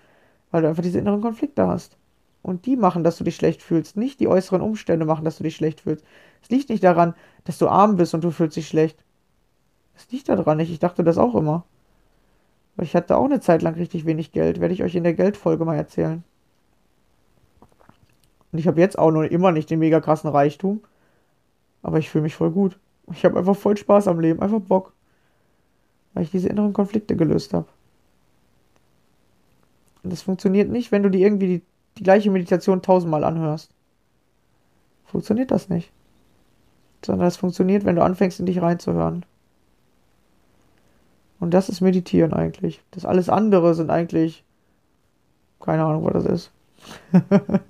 [0.49, 1.97] weil du einfach diese inneren Konflikte hast.
[2.41, 3.95] Und die machen, dass du dich schlecht fühlst.
[3.95, 6.03] Nicht die äußeren Umstände machen, dass du dich schlecht fühlst.
[6.41, 7.13] Es liegt nicht daran,
[7.45, 9.03] dass du arm bist und du fühlst dich schlecht.
[9.95, 10.71] Es liegt daran nicht.
[10.71, 11.63] Ich dachte das auch immer.
[12.75, 14.59] Weil ich hatte auch eine Zeit lang richtig wenig Geld.
[14.59, 16.23] Werde ich euch in der Geldfolge mal erzählen.
[18.51, 20.81] Und ich habe jetzt auch noch immer nicht den mega krassen Reichtum.
[21.81, 22.77] Aber ich fühle mich voll gut.
[23.11, 24.41] Ich habe einfach voll Spaß am Leben.
[24.41, 24.93] Einfach Bock.
[26.13, 27.67] Weil ich diese inneren Konflikte gelöst habe.
[30.03, 31.61] Und das funktioniert nicht, wenn du dir irgendwie die,
[31.97, 33.71] die gleiche Meditation tausendmal anhörst.
[35.05, 35.91] Funktioniert das nicht.
[37.05, 39.25] Sondern es funktioniert, wenn du anfängst, in dich reinzuhören.
[41.39, 42.81] Und das ist Meditieren eigentlich.
[42.91, 44.43] Das alles andere sind eigentlich.
[45.59, 46.51] Keine Ahnung, was das ist.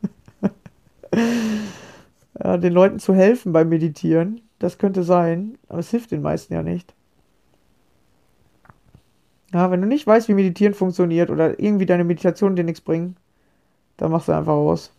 [2.44, 6.54] ja, den Leuten zu helfen beim Meditieren, das könnte sein, aber es hilft den meisten
[6.54, 6.94] ja nicht.
[9.54, 13.18] Ja, wenn du nicht weißt, wie Meditieren funktioniert oder irgendwie deine Meditation dir nichts bringt,
[13.98, 14.92] dann mach sie einfach aus.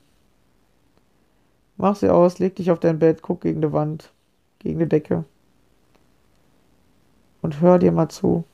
[1.77, 4.13] Mach sie aus, leg dich auf dein Bett, guck gegen die Wand,
[4.61, 5.25] gegen die Decke
[7.43, 8.45] und hör dir mal zu.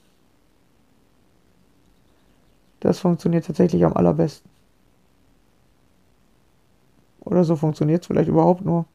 [2.81, 4.51] Das funktioniert tatsächlich am allerbesten.
[7.21, 8.87] Oder so funktioniert es vielleicht überhaupt nur.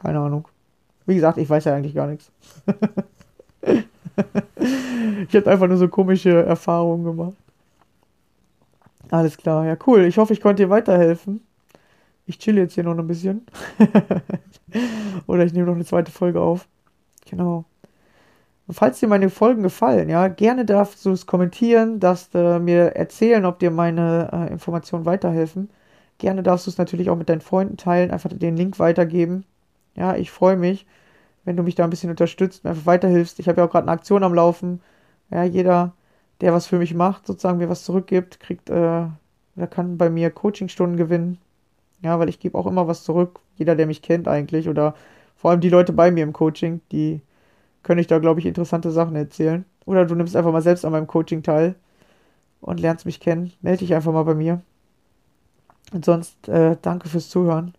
[0.00, 0.48] Keine Ahnung.
[1.04, 2.30] Wie gesagt, ich weiß ja eigentlich gar nichts.
[5.28, 7.36] ich habe einfach nur so komische Erfahrungen gemacht.
[9.10, 10.04] Alles klar, ja cool.
[10.04, 11.42] Ich hoffe, ich konnte dir weiterhelfen.
[12.26, 13.44] Ich chill jetzt hier noch ein bisschen.
[15.26, 16.68] Oder ich nehme noch eine zweite Folge auf.
[17.28, 17.64] Genau.
[18.70, 23.44] Falls dir meine Folgen gefallen, ja, gerne darfst du es kommentieren, darfst äh, mir erzählen,
[23.44, 25.68] ob dir meine äh, Informationen weiterhelfen.
[26.18, 29.44] Gerne darfst du es natürlich auch mit deinen Freunden teilen, einfach den Link weitergeben.
[29.96, 30.86] Ja, ich freue mich,
[31.44, 33.38] wenn du mich da ein bisschen unterstützt, mir einfach weiterhilfst.
[33.40, 34.80] Ich habe ja auch gerade eine Aktion am Laufen.
[35.32, 35.94] Ja, jeder,
[36.40, 39.06] der was für mich macht, sozusagen mir was zurückgibt, kriegt, äh,
[39.56, 41.38] oder kann bei mir Coachingstunden gewinnen.
[42.02, 43.40] Ja, weil ich gebe auch immer was zurück.
[43.56, 44.94] Jeder, der mich kennt eigentlich, oder
[45.36, 47.22] vor allem die Leute bei mir im Coaching, die
[47.82, 49.64] können ich da, glaube ich, interessante Sachen erzählen.
[49.86, 51.74] Oder du nimmst einfach mal selbst an meinem Coaching teil
[52.60, 53.52] und lernst mich kennen.
[53.62, 54.60] Melde dich einfach mal bei mir.
[55.92, 57.74] Und sonst äh, danke fürs Zuhören.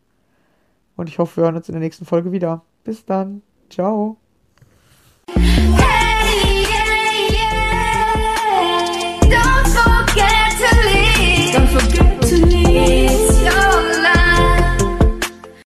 [0.96, 2.62] Und ich hoffe, wir hören uns in der nächsten Folge wieder.
[2.84, 3.42] Bis dann.
[3.70, 4.18] Ciao.
[11.54, 11.93] 깜짝